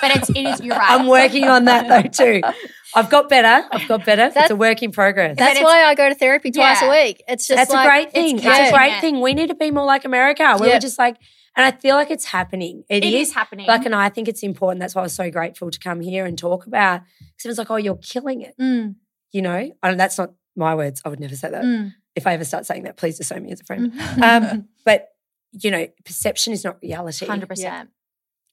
[0.00, 0.60] But it's it is.
[0.62, 0.90] You're right.
[0.92, 2.40] I'm working on that though too.
[2.94, 3.68] I've got better.
[3.70, 4.30] I've got better.
[4.34, 5.36] it's a work in progress.
[5.36, 6.88] That's why I go to therapy twice Yeah.
[6.88, 7.22] a week.
[7.28, 8.36] It's just That's like, a great thing.
[8.36, 9.00] It's, catching a great it.
[9.02, 9.20] thing.
[9.20, 10.56] We need to be more like America.
[10.56, 10.76] Where Yeah.
[10.76, 11.16] we're just like,
[11.54, 12.82] and I feel like it's happening.
[12.88, 13.66] it is, happening.
[13.66, 14.80] Like, and I think it's important.
[14.80, 17.02] That's why I was so grateful to come here and talk about.
[17.18, 18.54] Because it was like, oh, you're killing it.
[18.58, 18.94] Mm,
[19.32, 21.00] You know, and that's not my words.
[21.04, 21.62] I would never say that.
[21.62, 23.92] mm, If I ever start saying that, please disown me as a friend.
[23.92, 24.22] mm.
[24.22, 25.08] Um, but
[25.52, 27.26] you know, perception is not reality.
[27.26, 27.90] Hundred percent.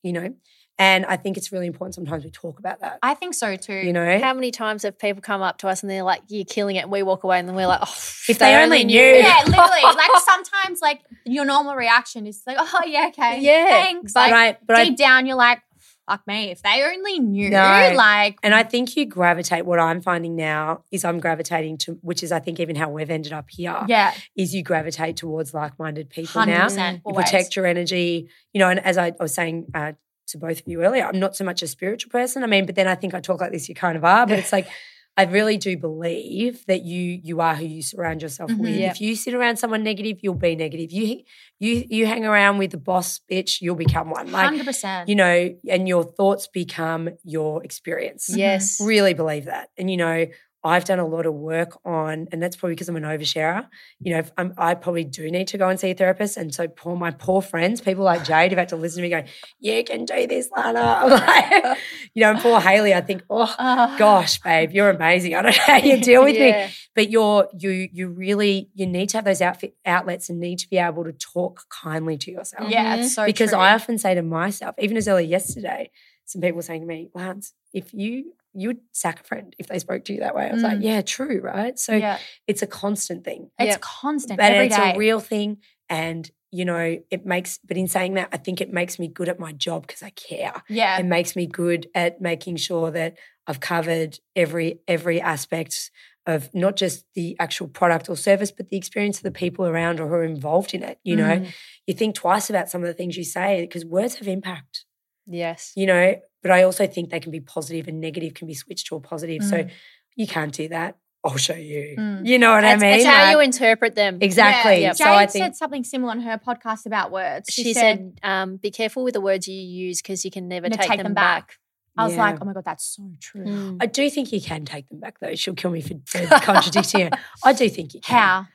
[0.04, 0.34] You know,
[0.80, 1.96] and I think it's really important.
[1.96, 3.00] Sometimes we talk about that.
[3.02, 3.74] I think so too.
[3.74, 6.46] You know, how many times have people come up to us and they're like, "You're
[6.46, 7.96] killing it," and we walk away and then we're like, "Oh,
[8.30, 9.82] If they only knew." Yeah, literally.
[9.84, 14.34] like sometimes, like your normal reaction is like, "Oh yeah, okay, Yeah, thanks." but Like,
[14.34, 15.62] I, but I deep down, you're like,
[16.08, 17.92] "Fuck me!" If they only knew, No.
[17.96, 19.66] like, And I think you gravitate.
[19.66, 23.10] What I'm finding now is I'm gravitating to, which is I think even how we've
[23.10, 27.00] ended up here, yeah, is you gravitate towards like-minded people hundred now.
[27.06, 28.70] You protect your energy, you know.
[28.70, 29.94] And as I, I was saying uh,
[30.28, 32.44] to both of you earlier, I'm not so much a spiritual person.
[32.44, 33.70] I mean, but then I think I talk like this.
[33.70, 34.68] You kind of are, but it's like.
[35.20, 38.60] I really do believe that you you are who you surround yourself Mhm.
[38.60, 38.76] with.
[38.76, 38.92] Yeah.
[38.92, 40.92] If you sit around someone negative, you'll be negative.
[40.92, 41.24] You
[41.60, 44.32] you you hang around with the boss bitch, you'll become one.
[44.32, 45.10] Like Hundred percent.
[45.10, 48.80] you know, and your thoughts become your experience Yes.
[48.80, 49.70] really believe that.
[49.78, 50.28] And you know,
[50.68, 53.68] I've done a lot of work on, and that's probably because I'm an oversharer.
[54.00, 56.38] You know, if I'm, I probably do need to go and see a therapist.
[56.38, 59.10] And so, poor my poor friends, people like Jade, have had to listen to me
[59.10, 59.24] go,
[59.60, 61.78] "You can do this, Lana." I'm like,
[62.14, 65.34] you know, and poor Haley, I think, oh Uh, gosh, babe, you're amazing.
[65.36, 69.10] I don't know how you deal with me, but you're you you really you need
[69.10, 72.70] to have those outfit outlets and need to be able to talk kindly to yourself
[72.70, 73.60] yeah, so because true.
[73.60, 75.92] I often say to myself, even as early yesterday,
[76.26, 79.68] some people were saying to me, Lance, if you you would sack a friend if
[79.68, 80.50] they spoke to you that way.
[80.50, 80.84] I was like, Mm.
[80.84, 81.78] yeah, true, right?
[81.78, 83.52] So yeah, it's a constant thing.
[83.60, 83.78] it's Yeah.
[83.82, 84.94] constant But it's day.
[84.94, 85.58] a real thing.
[85.90, 89.30] And, you know, it makes, but in saying that, I think it makes me good
[89.30, 90.64] at my job because I care.
[90.70, 95.92] yeah, It makes me good at making sure that I've covered every every aspect
[96.26, 100.02] of not just the actual product or service, but the experience of the people around
[100.02, 101.00] or who are involved in it.
[101.04, 101.54] You know, Mm.
[101.86, 104.84] you think twice about some of the things you say because words have impact
[105.28, 105.72] Yes.
[105.76, 108.88] you know but i also think they can be positive and negative can be switched
[108.88, 109.70] to a positive so Mm.
[110.16, 112.26] you can't do that i'll show you Mm.
[112.26, 114.20] you know what It's, i mean it's how Like- you interpret them.
[114.22, 114.94] exactly Yeah.
[114.94, 117.50] so Jade i think said something similar on her podcast about words.
[117.52, 120.78] She, said, um, "Be careful with the words you use because you can never "No,
[120.78, 121.58] take, them, back."
[121.98, 122.26] I was Yeah.
[122.26, 123.44] like, oh my god, that's so true.
[123.46, 123.78] Mm.
[123.82, 126.20] i do think you can take them back though she'll kill me for, for
[126.52, 127.10] contradicting her
[127.44, 128.48] i do think you can How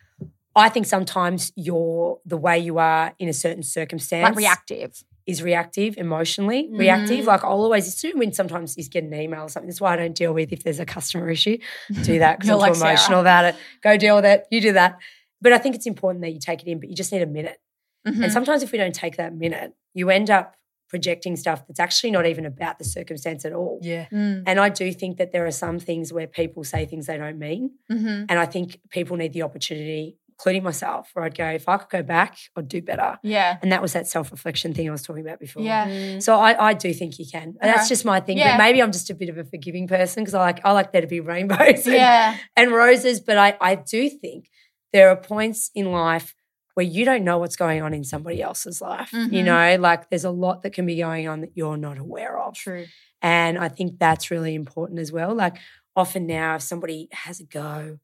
[0.55, 4.93] i think sometimes you're the way you are in a certain circumstance like reactive?
[5.27, 6.79] Is reactive emotionally Mhm.
[6.79, 9.93] reactive like i'll always assume when sometimes you get an email or something that's why
[9.95, 11.59] i don't deal with if there's a customer issue
[12.03, 12.91] do that because You're i'm like too Sarah.
[12.93, 14.99] emotional about it go deal with it you do that
[15.41, 17.27] but i think it's important that you take it in but you just need a
[17.27, 17.59] minute
[18.05, 18.25] Mhm.
[18.25, 20.57] And sometimes if we don't take that minute, you end up
[20.89, 23.79] projecting stuff that's actually not even about the circumstance at all.
[23.81, 24.07] Yeah.
[24.13, 24.43] Mm.
[24.45, 27.39] And I do think that there are some things where people say things they don't
[27.39, 27.71] mean.
[27.93, 28.27] Mhm.
[28.29, 31.89] And I think people need the opportunity, including myself, where I'd go, if I could
[31.91, 33.19] go back, I'd do better.
[33.23, 35.63] Yeah, And that was that self reflection thing I was talking about before.
[35.63, 35.87] yeah.
[35.89, 36.23] Mm.
[36.23, 37.43] So I, I do think you can.
[37.43, 37.73] And Okay.
[37.73, 38.39] that's just my thing.
[38.39, 38.57] Yeah.
[38.57, 40.93] But maybe I'm just a bit of a forgiving person because I like I like
[40.93, 43.21] there to be rainbows and, Yeah, and roses.
[43.21, 44.49] But I, I do think
[44.93, 46.35] there are points in life
[46.75, 49.13] where you don't know what's going on in somebody else's life.
[49.13, 49.45] You Mhm.
[49.45, 52.55] know, like there's a lot that can be going on that you're not aware of.
[52.55, 52.87] true.
[53.21, 55.35] And I think that's really important as well.
[55.35, 55.57] Like
[55.95, 57.99] often now, if somebody has a go,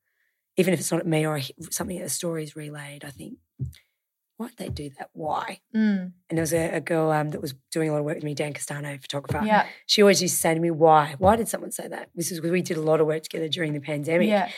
[0.59, 3.11] even if it's not at me or I hear something, a story is relayed, I
[3.11, 3.39] think,
[4.37, 5.11] why'd they do that?
[5.15, 5.61] Why?
[5.75, 6.13] Mm.
[6.29, 8.25] And there was a, a girl um, that was doing a lot of work with
[8.25, 9.45] me, Dan Castano, photographer.
[9.45, 11.15] Yeah, She always used to say to me, why?
[11.19, 12.11] Why did someone say that?
[12.15, 14.29] This is because we did a lot of work together during the pandemic.
[14.29, 14.49] yeah,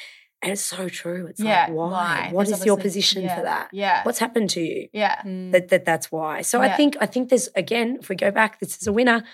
[0.42, 1.26] And it's so true.
[1.28, 1.66] It's yeah.
[1.66, 1.90] like, why?
[1.90, 2.28] Why?
[2.32, 3.68] What There's is your position yeah, for that?
[3.72, 4.88] Yeah, What's happened to you?
[4.92, 5.52] yeah, Mm.
[5.52, 6.42] That, that that's why.
[6.42, 6.72] So Yeah.
[6.72, 9.24] I think I think there's again, if we go back, this is a winner,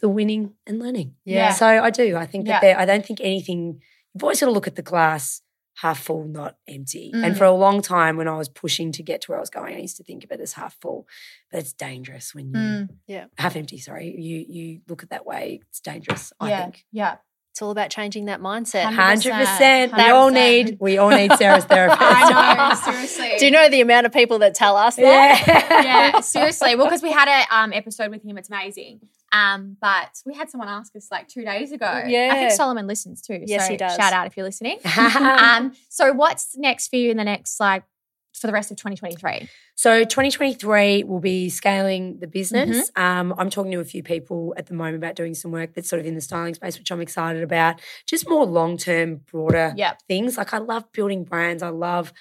[0.00, 1.14] the winning and learning.
[1.24, 1.52] Yeah.
[1.52, 2.16] So I do.
[2.16, 2.54] I think Yeah.
[2.54, 3.80] that there I don't think anything
[4.14, 5.42] you've always got to look at the glass
[5.76, 7.10] half full, not empty.
[7.12, 7.38] And Mm.
[7.38, 9.74] for a long time when I was pushing to get to where I was going,
[9.76, 11.06] I used to think of it as half full.
[11.50, 13.28] But it's dangerous when you Mm.
[13.38, 14.14] half empty, sorry.
[14.18, 16.86] You you look at that way, it's dangerous, I yeah, think.
[16.92, 17.16] yeah.
[17.56, 18.92] It's all about changing that mindset.
[18.92, 19.96] Hundred 100%, percent.
[19.96, 22.02] We all need we all need Sarah's therapist.
[22.02, 23.32] I know, seriously.
[23.38, 25.42] Do you know the amount of people that tell us that?
[25.46, 25.82] Yeah.
[25.82, 26.76] yeah, seriously.
[26.76, 29.00] Well, because we had a um, episode with him, it's amazing.
[29.32, 32.02] Um, but we had someone ask us like two days ago.
[32.06, 32.28] Yeah.
[32.30, 33.42] I think Solomon listens too.
[33.46, 33.96] Yes, so he does.
[33.96, 34.78] Shout out if you're listening.
[34.94, 37.84] um, so what's next for you in the next like
[38.40, 39.48] for the rest of 2023?
[39.74, 42.90] So 2023 will be scaling the business.
[42.96, 45.88] Um, I'm talking to a few people at the moment about doing some work that's
[45.88, 47.80] sort of in the styling space, which I'm excited about.
[48.06, 50.02] Just more long term, broader Yep.
[50.08, 50.36] things.
[50.36, 51.62] Like I love building brands.
[51.62, 52.12] I love,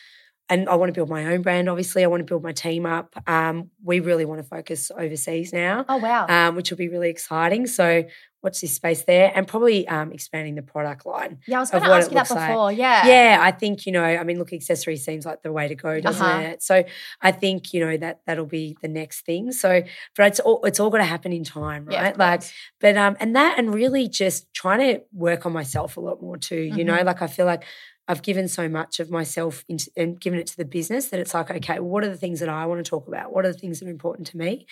[0.48, 1.68] and I want to build my own brand.
[1.70, 3.16] Obviously, I want to build my team up.
[3.28, 6.28] Um, we really want to focus overseas now, Oh wow.
[6.28, 7.66] um, which will be really exciting.
[7.68, 8.04] So
[8.46, 11.40] watch this space there, and probably um, expanding the product line.
[11.48, 12.50] yeah, I was going to ask you that looks like.
[12.50, 12.72] before.
[12.72, 13.06] Yeah.
[13.08, 14.04] Yeah, I think you know.
[14.04, 16.40] I mean, look, accessory seems like the way to go, doesn't Uh-huh.
[16.52, 16.64] it?
[16.64, 16.84] So
[17.22, 19.52] I think you know that that'll be the next thing.
[19.52, 19.82] So,
[20.16, 22.14] but it's all it's all going to happen in time, right?
[22.14, 22.44] of like,
[22.80, 26.38] but um, and that and really just trying to work on myself a lot more
[26.38, 26.62] too.
[26.62, 27.08] You know, Mm-hmm.
[27.08, 27.64] like I feel like
[28.08, 31.34] I've given so much of myself into, and given it to the business that it's
[31.34, 33.34] like, okay, what are the things that I want to talk about?
[33.34, 34.68] What are the things that are important to me?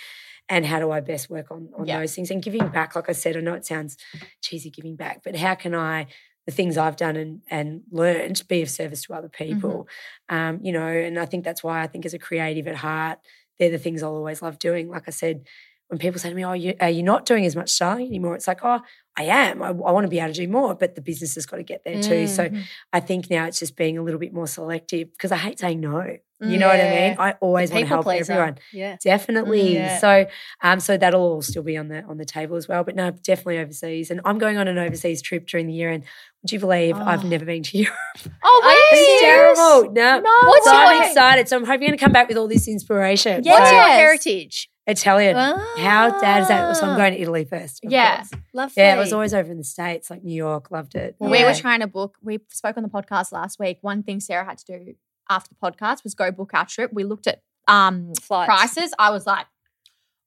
[0.49, 1.99] And how do I best work on on Yeah.
[1.99, 2.29] those things?
[2.31, 3.97] And giving back, like I said, I know it sounds
[4.41, 6.07] cheesy giving back, but how can I
[6.45, 9.77] the things I've done and and learned be of service to other Mm-hmm.
[9.77, 9.87] people?
[10.29, 13.19] Um, you know, and I think that's why I think as a creative at heart,
[13.59, 14.89] they're the things I'll always love doing.
[14.89, 15.47] Like I said,
[15.87, 18.35] when people say to me, "Oh, you, are you not doing as much styling anymore?"
[18.35, 18.79] It's like, "Oh,
[19.17, 19.61] I am.
[19.61, 21.63] I, I want to be able to do more, but the business has got to
[21.63, 22.61] get there too." So Mm-hmm.
[22.93, 25.79] I think now it's just being a little bit more selective because I hate saying
[25.79, 26.17] no.
[26.45, 27.15] You know what I mean?
[27.19, 28.33] I always want to help pleaser.
[28.33, 28.57] everyone.
[28.73, 28.97] Yeah.
[29.01, 29.75] Definitely.
[29.75, 29.97] Yeah.
[29.99, 30.25] So,
[30.61, 32.83] um, so that'll all still be on the on the table as well.
[32.83, 34.11] But no, definitely overseas.
[34.11, 35.89] And I'm going on an overseas trip during the year.
[35.89, 36.03] And
[36.41, 37.27] would you believe I've Oh.
[37.29, 37.95] never been to Europe?
[38.43, 38.75] Oh, wow.
[38.91, 39.93] It's terrible.
[39.93, 41.47] No, No What's so I'm excited.
[41.47, 43.43] So I'm hoping to come back with all this inspiration.
[43.45, 43.53] Yeah.
[43.59, 44.69] What's your heritage?
[44.87, 45.35] Italian.
[45.35, 46.75] How dad is that?
[46.75, 46.97] So I'm Ah.
[46.97, 47.79] going to Italy first.
[47.83, 48.17] Yeah.
[48.17, 48.29] course.
[48.53, 48.83] Lovely.
[48.83, 51.15] Yeah, it was always over in the States, like New York, loved it.
[51.19, 52.17] Well, we were trying to book.
[52.21, 53.77] We spoke on the podcast last week.
[53.81, 54.93] One thing Sarah had to do
[55.29, 56.91] after the podcast was go book our trip.
[56.93, 58.47] We looked at um Flights.
[58.47, 58.93] prices.
[58.99, 59.45] I was like,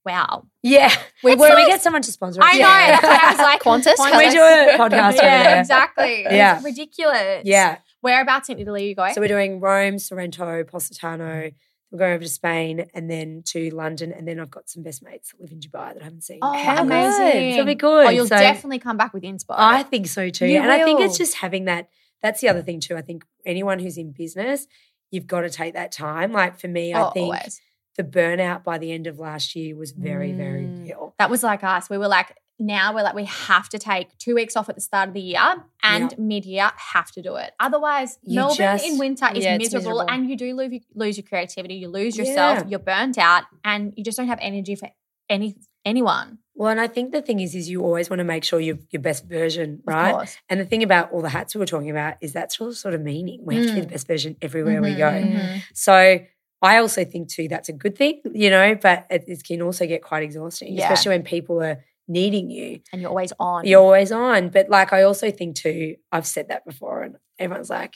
[0.06, 0.46] wow.
[0.62, 0.90] Yeah.
[1.22, 2.48] We Can were- we get someone to sponsor us?
[2.50, 2.62] I know.
[2.62, 3.96] That's why I was like, Qantas?
[3.96, 5.60] Can we do a podcast Yeah, there?
[5.60, 6.20] exactly.
[6.22, 6.60] It was Yeah.
[6.62, 7.42] ridiculous.
[7.44, 7.78] Yeah.
[8.02, 9.14] Whereabouts in Italy are you going?
[9.14, 11.50] So we're doing Rome, Sorrento, Positano.
[11.90, 14.12] We're going over to Spain and then to London.
[14.12, 16.40] And then I've got some best mates that live in Dubai that I haven't seen.
[16.42, 17.52] oh, How amazing.
[17.52, 18.06] So it'll be good.
[18.06, 19.54] Oh, you'll So definitely come back with inspo.
[19.56, 20.46] I think so too.
[20.46, 21.88] You and I think it's just having that.
[22.22, 22.96] That's the other thing too.
[22.96, 24.66] I think anyone who's in business,
[25.12, 26.32] you've got to take that time.
[26.32, 27.60] Like for me, I Oh, think always.
[27.96, 30.82] the burnout by the end of last year was very, very Mm.
[30.88, 31.14] real.
[31.18, 31.88] That was like us.
[31.88, 34.80] We were like, now we're like, we have to take two weeks off at the
[34.80, 36.18] start of the year and Yeah.
[36.18, 37.52] mid year have to do it.
[37.60, 40.10] Otherwise, You Melbourne just- in winter is Yeah, miserable, miserable.
[40.10, 42.64] and you do lose, lose your creativity, you lose yourself, Yeah.
[42.68, 44.88] you're burnt out, and you just don't have energy for
[45.28, 45.54] any
[45.84, 46.38] anyone.
[46.56, 48.78] Well, and I think the thing is, is you always want to make sure you're
[48.90, 50.12] your best version, Of right?
[50.12, 50.36] course.
[50.48, 52.94] And the thing about all the hats we were talking about is that's all sort
[52.94, 53.40] of meaning.
[53.44, 53.90] We have to be the Mm.
[53.90, 55.10] best version everywhere we Mhm, go.
[55.12, 55.62] mhm.
[55.74, 56.18] So
[56.60, 59.86] I also think too that's a good thing, you know, but it, it can also
[59.86, 60.84] get quite exhausting, Yeah.
[60.92, 62.80] especially when people are needing you.
[62.92, 63.66] And you're always on.
[63.66, 64.48] You're always on.
[64.50, 67.94] But like I also think too, I've said that before, and everyone's like,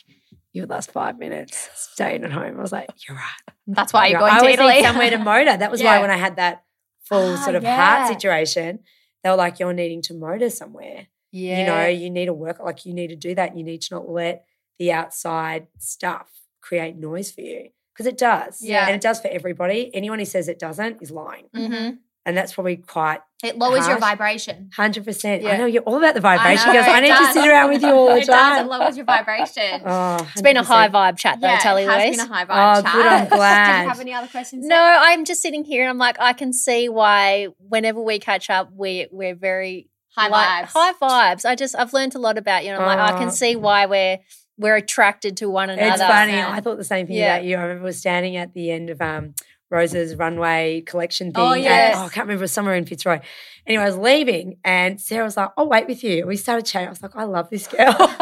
[0.52, 4.06] "You would last five minutes staying at home." I was like, "You're right." That's why
[4.06, 4.72] you're You're going I to Italy.
[4.74, 5.56] need somewhere to motor.
[5.56, 6.64] That was why when I had that
[7.04, 7.76] full Ah, sort of yeah.
[7.76, 8.80] heart situation,
[9.22, 11.60] they were like, "You're needing to motor somewhere." Yeah.
[11.60, 13.56] You know, you need to work like you need to do that.
[13.56, 14.44] You need to not let
[14.80, 16.28] the outside stuff
[16.60, 18.60] create noise for you because it does.
[18.62, 18.86] Yeah.
[18.86, 19.90] and it does for everybody.
[19.94, 21.98] Anyone who says it doesn't is lying, Mhm.
[22.26, 24.70] And that's probably quite It lowers your vibration.
[24.76, 25.42] hundred percent.
[25.44, 25.56] I Yeah.
[25.56, 27.26] know you're all about the vibration know, because I, it need does.
[27.28, 28.60] to sit around with you all the time it does.
[28.60, 29.80] It lowers your vibration.
[29.86, 32.16] Oh, It's been a high vibe chat though, yeah, Tally it has Louise.
[32.18, 32.92] been a high vibe Oh, chat.
[32.92, 33.82] good, I'm Did glad.
[33.82, 34.66] you have any other questions?
[34.66, 38.50] No, I'm just sitting here and I'm like, I can see why whenever we catch
[38.50, 40.70] up, we we're very High like, vibes.
[40.74, 40.92] High
[41.34, 41.44] vibes.
[41.48, 43.18] I just I've learned a lot about you, and I'm like, I Oh.
[43.18, 44.18] can see why we're
[44.58, 45.92] we're attracted to one another.
[45.92, 46.32] It's funny.
[46.32, 46.50] Yeah.
[46.52, 47.36] I thought the same thing Yeah.
[47.36, 47.56] about you.
[47.56, 49.34] I remember I was standing at the end of um,
[49.70, 51.62] Rose's runway collection oh, thing.
[51.62, 51.96] Oh, yes.
[51.96, 53.20] oh, I can't remember, somewhere in Fitzroy.
[53.66, 56.18] Anyway, I was leaving and Sarah was like, I'll wait with you.
[56.18, 56.88] And we started chatting.
[56.88, 57.94] I was like, I love this girl.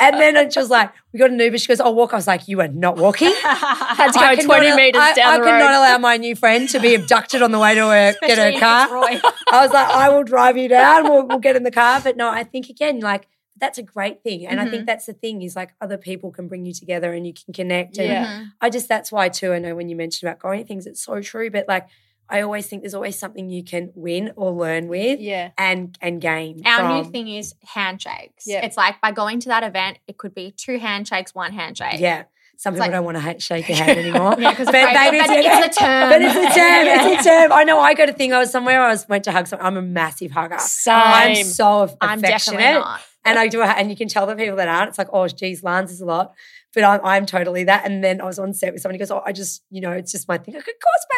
[0.00, 1.56] and then she was like, we got an Uber.
[1.56, 2.12] She goes, I'll walk.
[2.12, 3.32] I was like, you are not walking.
[3.42, 5.58] Had to go I 20 not- meters I, down I the could road.
[5.58, 8.58] not allow my new friend to be abducted on the way to her, get her
[8.60, 8.88] car.
[8.90, 11.04] I was like, I will drive you down.
[11.04, 12.00] We'll, we'll get in the car.
[12.02, 13.26] But no, I think again, like
[13.64, 14.72] that's a great thing, and I Mm-hmm.
[14.72, 17.52] think that's the thing is like other people can bring you together and you can
[17.60, 17.98] connect.
[17.98, 18.44] And Yeah.
[18.60, 19.52] I just that's why too.
[19.52, 21.50] I know when you mentioned about going things, it's so true.
[21.50, 21.86] But like
[22.26, 25.50] I always think there's always something you can win or learn with, Yeah.
[25.58, 26.62] and and gain.
[26.66, 28.44] Our new thing is handshakes.
[28.46, 28.64] Yeah.
[28.64, 32.00] It's like by going to that event, it could be two handshakes, one handshake.
[32.00, 32.24] Yeah.
[32.56, 34.36] Some It's people like- don't want to shake your hand anymore.
[34.38, 36.08] Yeah, 'cause but it's it's a term.
[36.12, 36.84] But it's a term.
[36.94, 37.52] It's a term.
[37.52, 37.78] I know.
[37.80, 38.32] I got a thing.
[38.32, 38.80] I was somewhere.
[38.80, 39.66] I was went to hug someone.
[39.66, 40.58] I'm a massive hugger.
[40.60, 40.94] Same.
[40.94, 42.58] I'm so aff- I'm affectionate.
[42.58, 43.00] definitely not.
[43.24, 44.90] And I do, and you can tell the people that aren't.
[44.90, 46.34] It's like, oh, geez, Lana's is a lot,
[46.74, 47.86] but I'm, I'm totally that.
[47.86, 49.92] And then I was on set with somebody who goes, oh, I just, you know,
[49.92, 50.54] it's just my thing.
[50.56, 50.74] I go, of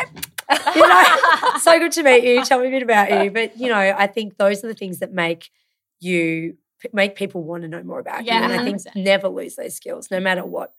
[0.06, 0.24] course, babe.
[0.76, 2.44] You know, so good to meet you.
[2.44, 3.30] Tell me a bit about you.
[3.30, 5.50] But you know, I think those are the things that make
[6.00, 6.56] you
[6.92, 8.44] make people want to know more about Yeah, you.
[8.44, 9.02] And I think 100%.
[9.02, 10.72] never lose those skills, no matter what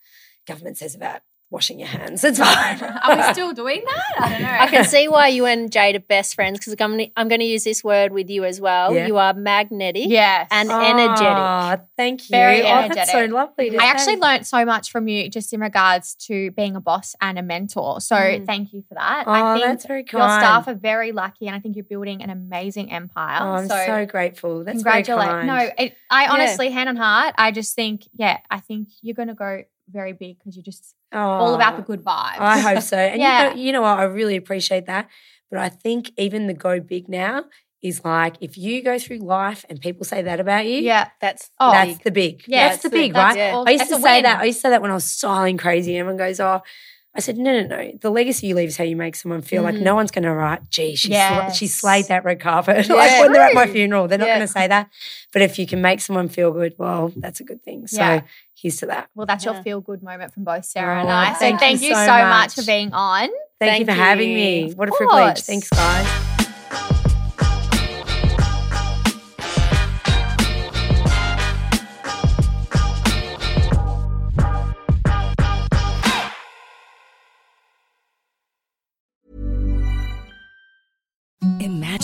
[0.45, 2.23] government says about washing your hands.
[2.23, 2.81] It's fine.
[3.03, 4.21] Are we still doing that?
[4.25, 4.57] I don't know.
[4.59, 7.39] I can see why you and Jade are best friends because I'm, gonna- I'm going
[7.39, 8.93] to use this word with you as well.
[8.93, 9.07] Yeah.
[9.07, 10.47] You are magnetic Yes.
[10.51, 11.85] and energetic.
[11.95, 12.31] Thank you.
[12.31, 13.69] Very oh, that's so lovely.
[13.71, 14.19] To I actually say.
[14.21, 18.01] learned so much from you just in regards to being a boss and a mentor.
[18.01, 18.45] So Mm.
[18.45, 19.23] thank you for that.
[19.27, 20.21] Oh, I think that's very kind.
[20.21, 23.39] your staff are very lucky and I think you're building an amazing empire.
[23.41, 24.63] Oh, I'm so, grateful.
[24.65, 25.47] That's very kind.
[25.47, 26.31] No, it, I Yeah.
[26.33, 30.11] honestly, hand on heart, I just think, yeah, I think you're going to go very
[30.13, 32.39] big because you're just all about the oh, good vibes.
[32.39, 32.97] I hope so.
[33.11, 33.49] And Yeah.
[33.49, 33.99] you, know, you know what?
[33.99, 35.07] I really appreciate that.
[35.49, 37.45] But I think even the go big now
[37.81, 41.09] is like if you go through life and people say that about you, yeah.
[41.21, 42.03] That's Oh, that's big.
[42.03, 42.43] the big.
[42.47, 43.37] Yeah, that's the the- big, right?
[43.37, 43.63] Yeah.
[43.65, 44.23] I used that's to say win.
[44.23, 44.41] that.
[44.41, 45.97] I used to say that when I was styling crazy.
[45.97, 46.61] Everyone goes, "Oh."
[47.17, 47.91] I said, no, no, no.
[47.99, 49.63] The legacy you leave is how you make someone feel.
[49.63, 49.81] Like Mhm.
[49.81, 52.87] no one's going to write, gee, she, sl- she slayed that red carpet.
[52.89, 52.93] Yeah.
[52.95, 54.35] like when they're at my funeral, they're not Yeah.
[54.35, 54.89] going to say that.
[55.33, 57.87] But if you can make someone feel good, well, that's a good thing.
[57.87, 58.21] So Yeah.
[58.55, 59.09] here's to that.
[59.15, 61.33] Well, that's your feel good moment from both Sarah Oh, and I.
[61.33, 62.53] So thank thank, you you so so much.
[62.53, 63.29] for being on.
[63.59, 64.73] Thank, you Thank for having me.
[64.75, 65.39] What a Of privilege.
[65.41, 66.26] Thanks, guys.